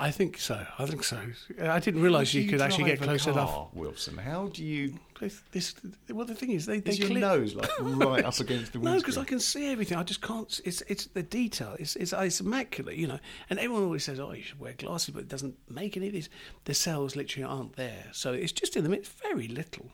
I 0.00 0.12
think 0.12 0.38
so. 0.38 0.64
I 0.78 0.86
think 0.86 1.02
so. 1.02 1.18
I 1.60 1.80
didn't 1.80 2.02
realise 2.02 2.30
do 2.30 2.40
you 2.40 2.48
could 2.48 2.60
actually 2.60 2.84
get 2.84 3.00
close 3.00 3.24
car, 3.24 3.32
enough. 3.32 3.68
Wilson. 3.74 4.16
How 4.16 4.46
do 4.46 4.64
you? 4.64 4.94
This, 5.18 5.42
this, 5.50 5.74
well, 6.10 6.24
the 6.24 6.36
thing 6.36 6.52
is, 6.52 6.66
they 6.66 6.78
they 6.78 6.92
Is 6.92 7.00
your 7.00 7.08
clear- 7.08 7.20
nose 7.20 7.56
like 7.56 7.68
right 7.80 8.24
up 8.24 8.38
against 8.38 8.72
the 8.72 8.78
windscreen? 8.78 8.84
No, 8.84 8.98
because 8.98 9.18
I 9.18 9.24
can 9.24 9.40
see 9.40 9.72
everything. 9.72 9.98
I 9.98 10.04
just 10.04 10.22
can't. 10.22 10.60
It's 10.64 10.82
it's 10.82 11.06
the 11.06 11.24
detail. 11.24 11.74
It's 11.80 11.96
it's, 11.96 12.12
it's 12.12 12.40
immaculate, 12.40 12.94
you 12.96 13.08
know. 13.08 13.18
And 13.50 13.58
everyone 13.58 13.82
always 13.82 14.04
says, 14.04 14.20
"Oh, 14.20 14.30
you 14.32 14.42
should 14.44 14.60
wear 14.60 14.74
glasses," 14.74 15.10
but 15.14 15.20
it 15.24 15.28
doesn't 15.28 15.56
make 15.68 15.96
any 15.96 16.06
of 16.06 16.12
these. 16.12 16.28
The 16.64 16.74
cells 16.74 17.16
literally 17.16 17.44
aren't 17.44 17.74
there, 17.74 18.04
so 18.12 18.32
it's 18.32 18.52
just 18.52 18.76
in 18.76 18.84
the 18.84 18.90
mid. 18.90 19.04
Very 19.06 19.48
little. 19.48 19.90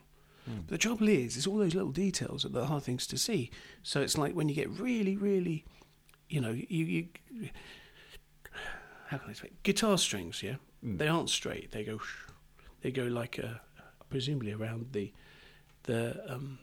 But 0.47 0.69
the 0.69 0.77
trouble 0.77 1.09
is, 1.09 1.39
it's 1.39 1.47
all 1.47 1.57
those 1.57 1.75
little 1.75 1.91
details 1.91 2.43
that 2.43 2.51
are 2.55 2.61
the 2.61 2.67
hard 2.67 2.83
things 2.83 3.07
to 3.07 3.17
see. 3.17 3.51
So 3.83 4.03
it's 4.03 4.19
like 4.19 4.35
when 4.35 4.51
you 4.51 4.55
get 4.55 4.69
really, 4.69 5.17
really, 5.17 5.65
you 6.29 6.43
know, 6.43 6.51
you. 6.51 6.85
you 6.85 7.09
how 9.07 9.19
can 9.19 9.31
I 9.31 9.33
say? 9.33 9.51
Guitar 9.63 9.99
strings, 9.99 10.43
yeah, 10.43 10.57
they 10.83 11.09
aren't 11.09 11.31
straight. 11.31 11.71
They 11.73 11.85
go, 11.85 12.01
they 12.83 12.91
go 12.91 13.05
like, 13.05 13.39
a 13.39 13.61
presumably 14.11 14.53
around 14.53 14.93
the, 14.93 15.13
the 15.85 16.23
um, 16.33 16.59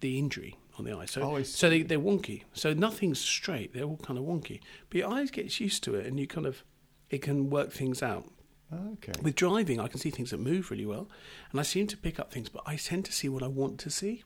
the 0.00 0.18
injury 0.18 0.56
on 0.78 0.84
the 0.84 0.92
eye. 0.92 1.06
So, 1.06 1.22
Oh, 1.22 1.42
so 1.42 1.70
they, 1.70 1.82
they're 1.82 1.98
wonky. 1.98 2.42
So 2.52 2.72
nothing's 2.72 3.20
straight. 3.20 3.72
They're 3.72 3.84
all 3.84 3.96
kind 3.98 4.18
of 4.18 4.24
wonky. 4.24 4.60
But 4.90 4.98
your 4.98 5.10
eyes 5.12 5.30
gets 5.30 5.60
used 5.60 5.82
to 5.84 5.94
it, 5.94 6.06
and 6.06 6.18
you 6.18 6.26
kind 6.26 6.46
of 6.46 6.64
it 7.10 7.22
can 7.22 7.50
work 7.50 7.72
things 7.72 8.02
out. 8.02 8.26
Okay. 8.72 9.12
With 9.22 9.36
driving, 9.36 9.78
I 9.78 9.86
can 9.86 10.00
see 10.00 10.10
things 10.10 10.30
that 10.30 10.40
move 10.40 10.70
really 10.70 10.86
well, 10.86 11.08
and 11.50 11.60
I 11.60 11.62
seem 11.62 11.86
to 11.86 11.96
pick 11.96 12.18
up 12.18 12.32
things, 12.32 12.48
but 12.48 12.62
I 12.66 12.76
tend 12.76 13.04
to 13.04 13.12
see 13.12 13.28
what 13.28 13.42
I 13.42 13.46
want 13.46 13.78
to 13.80 13.90
see. 13.90 14.24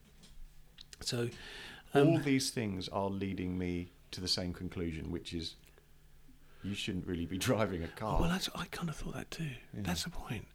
So, 0.99 1.29
All 1.93 2.15
um, 2.17 2.23
these 2.23 2.49
things 2.49 2.89
are 2.89 3.09
leading 3.09 3.57
me 3.57 3.91
to 4.11 4.19
the 4.19 4.27
same 4.27 4.51
conclusion, 4.53 5.11
which 5.11 5.33
is 5.33 5.55
you 6.63 6.73
shouldn't 6.75 7.07
really 7.07 7.25
be 7.25 7.37
driving 7.49 7.83
a 7.83 7.87
car. 7.87 8.19
well, 8.19 8.29
that's, 8.29 8.49
I 8.55 8.65
kind 8.65 8.89
of 8.89 8.95
thought 8.95 9.13
that 9.15 9.31
too. 9.31 9.49
That's 9.73 10.03
the 10.03 10.09
point. 10.09 10.45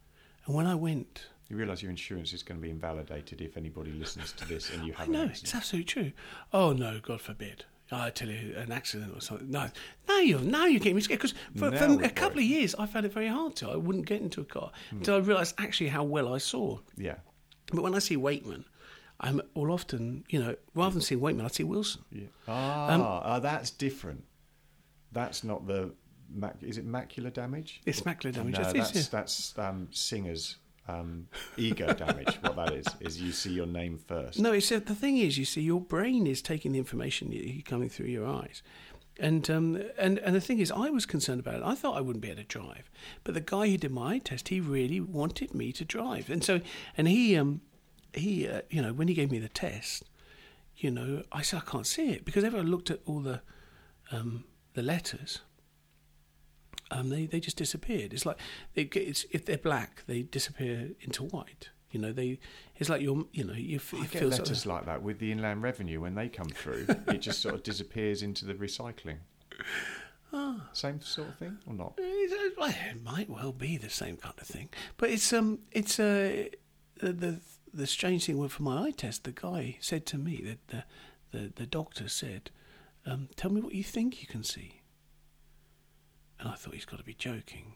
And 0.47 0.55
when 0.55 0.67
I 0.67 0.75
went, 0.75 1.27
you 1.49 1.57
realise 1.57 1.83
your 1.83 1.91
insurance 1.91 2.33
is 2.33 2.43
going 2.43 2.61
to 2.61 2.63
be 2.63 2.71
invalidated 2.71 3.41
if 3.41 3.57
anybody 3.57 3.93
listens 3.93 4.33
to 4.35 4.47
this 4.49 4.71
and 4.73 4.85
you 4.87 4.93
have 4.95 5.09
know 5.09 5.25
it's 5.25 5.55
absolutely 5.55 5.85
true. 5.87 6.13
Oh 6.53 6.73
no, 6.73 7.01
God 7.01 7.21
forbid. 7.21 7.65
I 7.93 8.11
tell 8.11 8.29
you, 8.29 8.55
an 8.57 8.73
accident 8.73 9.13
or 9.17 9.21
something. 9.21 9.49
No, 9.49 9.69
now 10.09 10.19
you're 10.19 10.41
now 10.41 10.67
you're 10.67 10.81
getting 10.81 10.97
me 10.97 11.03
scared 11.03 11.21
because 11.21 11.35
for, 11.57 11.71
for 11.77 12.03
a 12.05 12.09
couple 12.11 12.39
of 12.39 12.45
years 12.45 12.75
I 12.77 12.87
found 12.87 13.07
it 13.07 13.13
very 13.13 13.29
hard 13.29 13.55
to. 13.57 13.71
I 13.71 13.77
wouldn't 13.77 14.07
get 14.07 14.21
into 14.21 14.41
a 14.41 14.45
car 14.45 14.73
Hmm. 14.91 14.97
until 14.99 15.15
I 15.15 15.19
realised 15.19 15.55
actually 15.59 15.89
how 15.91 16.03
well 16.03 16.35
I 16.35 16.39
saw. 16.39 16.81
Yeah. 16.97 17.15
But 17.73 17.83
when 17.83 17.95
I 17.95 18.01
see 18.01 18.17
Wakeman, 18.17 18.65
I'm 19.21 19.41
all 19.55 19.71
often, 19.71 20.25
you 20.29 20.41
know, 20.43 20.57
rather 20.75 20.95
than 20.95 21.03
seeing 21.03 21.21
Wakeman, 21.21 21.47
I 21.47 21.49
see 21.49 21.63
Wilson. 21.65 22.03
Yeah. 22.11 22.25
Ah, 22.49 22.93
Um, 22.93 23.03
ah, 23.03 23.39
that's 23.39 23.71
different. 23.71 24.25
That's 25.17 25.43
not 25.43 25.67
the. 25.67 25.93
Mac- 26.29 26.63
is 26.63 26.77
it 26.77 26.87
macular 26.87 27.33
damage? 27.33 27.81
It's 27.87 28.03
macular 28.03 28.33
damage. 28.33 28.59
No, 28.59 28.73
that's 28.73 28.95
yeah. 28.95 29.03
that's 29.11 29.59
um, 29.59 29.89
singers' 29.91 30.57
um, 30.89 31.29
ego 31.57 31.95
damage. 31.95 32.37
What 32.43 32.57
that 32.57 32.75
is 32.75 32.87
is 33.01 33.23
you 33.23 33.33
see 33.33 33.53
your 33.53 33.67
name 33.67 33.99
first. 34.07 34.39
No, 34.39 34.53
it's 34.53 34.71
uh, 34.71 34.81
the 34.85 34.95
thing 34.95 35.17
is, 35.17 35.39
you 35.39 35.47
see, 35.47 35.63
your 35.63 35.81
brain 35.81 36.27
is 36.27 36.43
taking 36.43 36.73
the 36.73 36.79
information 36.79 37.63
coming 37.65 37.89
through 37.89 38.09
your 38.09 38.27
eyes, 38.27 38.63
and 39.19 39.49
um, 39.49 39.83
and 39.97 40.19
and 40.19 40.37
the 40.37 40.41
thing 40.41 40.59
is, 40.59 40.71
I 40.71 40.91
was 40.91 41.07
concerned 41.07 41.41
about 41.41 41.55
it. 41.55 41.63
I 41.65 41.75
thought 41.75 41.97
I 41.97 42.03
wouldn't 42.03 42.21
be 42.21 42.29
able 42.29 42.43
to 42.43 42.49
drive, 42.49 42.91
but 43.25 43.33
the 43.33 43.41
guy 43.41 43.69
who 43.69 43.79
did 43.79 43.93
my 43.93 44.17
eye 44.17 44.19
test, 44.19 44.49
he 44.49 44.61
really 44.61 45.01
wanted 45.01 45.55
me 45.55 45.73
to 45.73 45.85
drive, 45.85 46.29
and 46.29 46.45
so 46.45 46.61
and 46.99 47.09
he 47.09 47.37
um 47.39 47.63
he 48.13 48.47
uh, 48.47 48.61
you 48.69 48.83
know 48.83 48.93
when 48.93 49.09
he 49.09 49.15
gave 49.15 49.31
me 49.31 49.39
the 49.39 49.49
test, 49.49 50.05
you 50.77 50.91
know, 50.91 51.23
I 51.33 51.41
said 51.41 51.63
I 51.67 51.71
can't 51.71 51.87
see 51.87 52.11
it 52.11 52.27
because 52.27 52.45
I 52.45 52.49
looked 52.49 52.91
at 52.91 53.01
all 53.07 53.21
the 53.21 53.41
um 54.13 54.45
the 54.77 54.83
letters. 54.83 55.41
Um, 56.93 57.09
they, 57.09 57.27
they 57.27 57.41
just 57.41 57.57
disappeared. 57.57 58.13
It's 58.13 58.25
like 58.25 58.39
they, 58.75 58.83
it's, 58.83 59.27
if 59.33 59.45
they're 59.45 59.59
black, 59.59 60.05
they 60.07 60.23
disappear 60.23 60.91
into 61.01 61.25
white. 61.25 61.71
You 61.91 62.01
know, 62.01 62.13
they 62.13 62.39
it's 62.77 62.91
like 62.91 63.01
you're 63.01 63.25
you 63.33 63.45
know 63.45 63.55
you 63.55 63.77
f- 63.77 63.95
I 63.95 64.05
it 64.05 64.11
get 64.11 64.21
feels 64.21 64.39
letters 64.39 64.67
like 64.67 64.87
that 64.87 65.03
with 65.03 65.19
the 65.19 65.33
Inland 65.33 65.63
Revenue 65.63 66.01
when 66.01 66.15
they 66.15 66.29
come 66.29 66.49
through. 66.49 66.87
it 67.09 67.19
just 67.19 67.41
sort 67.41 67.55
of 67.55 67.63
disappears 67.63 68.23
into 68.23 68.45
the 68.45 68.55
recycling. 68.55 69.19
Ah. 70.33 70.69
Same 70.73 71.01
sort 71.01 71.29
of 71.29 71.39
thing 71.39 71.57
or 71.67 71.75
not? 71.75 71.95
It, 71.97 72.55
it 72.59 73.03
might 73.03 73.31
well 73.31 73.53
be 73.53 73.79
the 73.79 73.89
same 73.89 74.17
kind 74.17 74.35
of 74.39 74.47
thing, 74.47 74.69
but 74.97 75.11
it's 75.11 75.33
um, 75.33 75.61
it's 75.73 75.99
uh, 75.99 76.49
the 77.01 77.13
the, 77.13 77.41
the 77.73 77.87
strange 77.87 78.27
thing 78.27 78.37
was 78.37 78.53
for 78.53 78.63
my 78.63 78.89
eye 78.89 78.91
test. 78.91 79.25
The 79.25 79.33
guy 79.33 79.79
said 79.81 80.05
to 80.07 80.19
me 80.19 80.43
that 80.45 80.69
the 80.69 80.85
the, 81.31 81.53
the 81.55 81.67
doctor 81.67 82.09
said, 82.09 82.51
um, 83.07 83.29
"Tell 83.37 83.51
me 83.51 83.61
what 83.61 83.75
you 83.75 83.85
think 83.85 84.21
you 84.21 84.27
can 84.27 84.45
see." 84.45 84.81
And 86.39 86.49
I 86.49 86.55
thought 86.55 86.75
he's 86.75 86.85
got 86.85 86.99
to 86.99 87.05
be 87.05 87.15
joking, 87.15 87.75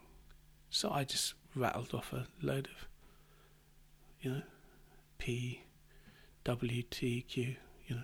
so 0.69 0.91
I 0.91 1.03
just 1.03 1.33
rattled 1.55 1.93
off 1.93 2.13
a 2.13 2.27
load 2.41 2.67
of, 2.67 2.87
you 4.21 4.31
know, 4.31 4.41
P, 5.17 5.63
W, 6.43 6.83
T, 6.83 7.21
Q, 7.23 7.55
you 7.87 7.95
know. 7.95 8.03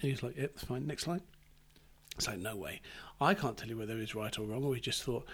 And 0.00 0.10
he's 0.10 0.22
like, 0.22 0.36
"Yep, 0.36 0.52
that's 0.54 0.64
fine." 0.64 0.86
Next 0.86 1.06
line. 1.06 1.22
It's 2.16 2.26
like, 2.26 2.38
no 2.38 2.56
way. 2.56 2.80
I 3.20 3.34
can't 3.34 3.56
tell 3.56 3.68
you 3.68 3.78
whether 3.78 3.96
it's 3.98 4.14
right 4.14 4.36
or 4.38 4.44
wrong. 4.44 4.64
Or 4.64 4.70
we 4.70 4.80
just 4.80 5.02
thought, 5.04 5.24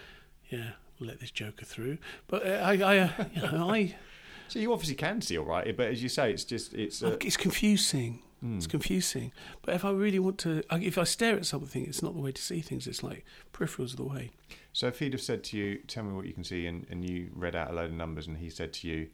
yeah, 0.50 0.72
we'll 1.00 1.08
let 1.08 1.18
this 1.18 1.32
joker 1.32 1.64
through. 1.64 1.98
But 2.28 2.46
uh, 2.46 2.60
I, 2.62 2.72
I 2.78 2.98
uh, 2.98 3.10
you 3.34 3.42
know, 3.42 3.70
I, 3.70 3.94
So 4.48 4.58
you 4.58 4.72
obviously 4.72 4.94
can 4.94 5.20
see 5.20 5.36
all 5.38 5.44
right, 5.44 5.76
but 5.76 5.88
as 5.88 6.02
you 6.02 6.08
say, 6.08 6.30
it's 6.30 6.44
just 6.44 6.72
it's. 6.74 7.02
Uh, 7.02 7.16
it's 7.20 7.36
confusing. 7.36 8.22
Mm. 8.46 8.56
It's 8.56 8.66
confusing. 8.66 9.32
But 9.62 9.74
if 9.74 9.84
I 9.84 9.90
really 9.90 10.18
want 10.18 10.38
to, 10.38 10.62
if 10.70 10.98
I 10.98 11.04
stare 11.04 11.36
at 11.36 11.46
something, 11.46 11.84
it's 11.84 12.02
not 12.02 12.14
the 12.14 12.20
way 12.20 12.32
to 12.32 12.42
see 12.42 12.60
things. 12.60 12.86
It's 12.86 13.02
like 13.02 13.24
peripherals 13.52 13.92
are 13.94 13.96
the 13.96 14.04
way. 14.04 14.30
So 14.72 14.86
if 14.88 14.98
he'd 14.98 15.12
have 15.14 15.22
said 15.22 15.42
to 15.44 15.56
you, 15.56 15.78
"Tell 15.86 16.04
me 16.04 16.12
what 16.14 16.26
you 16.26 16.32
can 16.34 16.44
see," 16.44 16.66
and, 16.66 16.86
and 16.90 17.08
you 17.08 17.30
read 17.34 17.56
out 17.56 17.70
a 17.70 17.74
load 17.74 17.86
of 17.90 17.96
numbers, 17.96 18.26
and 18.26 18.36
he 18.38 18.50
said 18.50 18.72
to 18.74 18.88
you, 18.88 19.08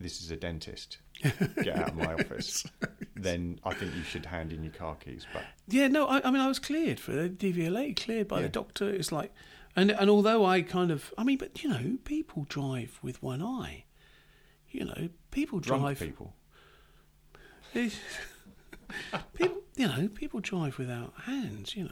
this 0.00 0.20
is 0.20 0.30
a 0.32 0.36
dentist, 0.36 0.98
get 1.22 1.68
out 1.78 1.90
of 1.90 1.94
my 1.96 2.12
office, 2.20 2.66
then 3.14 3.60
I 3.64 3.72
think 3.74 3.94
you 3.94 4.02
should 4.02 4.26
hand 4.26 4.52
in 4.52 4.64
your 4.64 4.72
car 4.72 4.96
keys 4.96 5.24
back. 5.32 5.44
Yeah, 5.68 5.86
no, 5.86 6.06
I, 6.06 6.26
I 6.26 6.30
mean, 6.32 6.40
I 6.40 6.48
was 6.48 6.58
cleared 6.58 6.98
for 6.98 7.12
the 7.12 7.28
DVLA, 7.28 7.94
cleared 7.94 8.26
by 8.26 8.38
Yeah. 8.38 8.42
the 8.42 8.48
doctor. 8.48 8.90
It's 8.90 9.12
like, 9.12 9.32
and 9.76 9.92
and 9.92 10.10
although 10.10 10.44
I 10.44 10.62
kind 10.62 10.90
of, 10.90 11.14
I 11.16 11.22
mean, 11.22 11.38
but 11.38 11.62
you 11.62 11.68
know, 11.70 11.98
people 12.04 12.44
drive 12.48 12.98
with 13.02 13.22
one 13.22 13.40
eye. 13.40 13.84
You 14.68 14.86
know, 14.86 15.08
people 15.30 15.60
drive. 15.60 15.98
Drunk 15.98 15.98
people. 16.00 16.34
People, 19.34 19.62
you 19.76 19.86
know, 19.88 20.08
people 20.08 20.40
drive 20.40 20.78
without 20.78 21.12
hands. 21.24 21.74
You 21.76 21.84
know. 21.84 21.90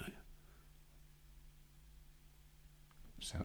So, 3.21 3.39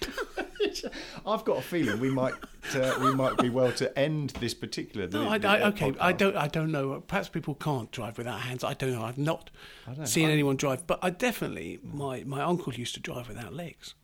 I've 1.26 1.44
got 1.44 1.58
a 1.58 1.62
feeling 1.62 1.98
we 1.98 2.10
might 2.10 2.34
uh, 2.74 2.98
we 3.02 3.12
might 3.12 3.36
be 3.38 3.48
well 3.50 3.72
to 3.72 3.98
end 3.98 4.30
this 4.40 4.54
particular. 4.54 5.08
No, 5.08 5.28
I, 5.28 5.38
the- 5.38 5.48
I, 5.48 5.58
the 5.58 5.66
okay, 5.66 5.94
I 6.00 6.12
don't, 6.12 6.36
I 6.36 6.46
don't 6.48 6.70
know. 6.70 7.00
Perhaps 7.06 7.30
people 7.30 7.54
can't 7.56 7.90
drive 7.90 8.16
without 8.16 8.40
hands. 8.40 8.62
I 8.62 8.74
don't 8.74 8.92
know. 8.92 9.02
I've 9.02 9.18
not 9.18 9.50
I 9.86 9.90
don't 9.90 9.98
know. 10.00 10.04
seen 10.04 10.28
I- 10.28 10.32
anyone 10.32 10.56
drive, 10.56 10.86
but 10.86 10.98
I 11.02 11.10
definitely 11.10 11.80
my 11.82 12.22
my 12.24 12.42
uncle 12.42 12.72
used 12.74 12.94
to 12.94 13.00
drive 13.00 13.28
without 13.28 13.52
legs. 13.54 13.94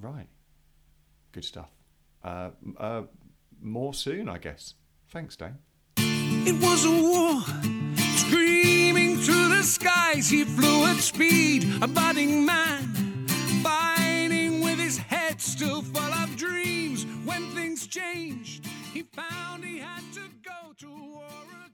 Right. 0.00 0.28
Good 1.32 1.44
stuff. 1.44 1.70
Uh, 2.22 2.50
uh, 2.78 3.02
more 3.60 3.92
soon, 3.92 4.28
I 4.28 4.38
guess. 4.38 4.74
Thanks, 5.10 5.34
Dane. 5.36 5.58
It 6.48 6.58
was 6.62 6.86
a 6.86 6.90
war, 6.90 7.42
screaming 8.16 9.18
through 9.18 9.48
the 9.50 9.62
skies. 9.62 10.30
He 10.30 10.44
flew 10.44 10.86
at 10.86 10.96
speed, 10.96 11.68
a 11.82 11.86
budding 11.86 12.46
man, 12.46 13.26
fighting 13.62 14.62
with 14.62 14.78
his 14.78 14.96
head 14.96 15.42
still 15.42 15.82
full 15.82 16.14
of 16.22 16.36
dreams. 16.36 17.04
When 17.26 17.50
things 17.50 17.86
changed, 17.86 18.64
he 18.94 19.02
found 19.02 19.62
he 19.62 19.78
had 19.78 20.02
to 20.14 20.22
go 20.42 20.72
to 20.78 20.88
war. 20.88 21.67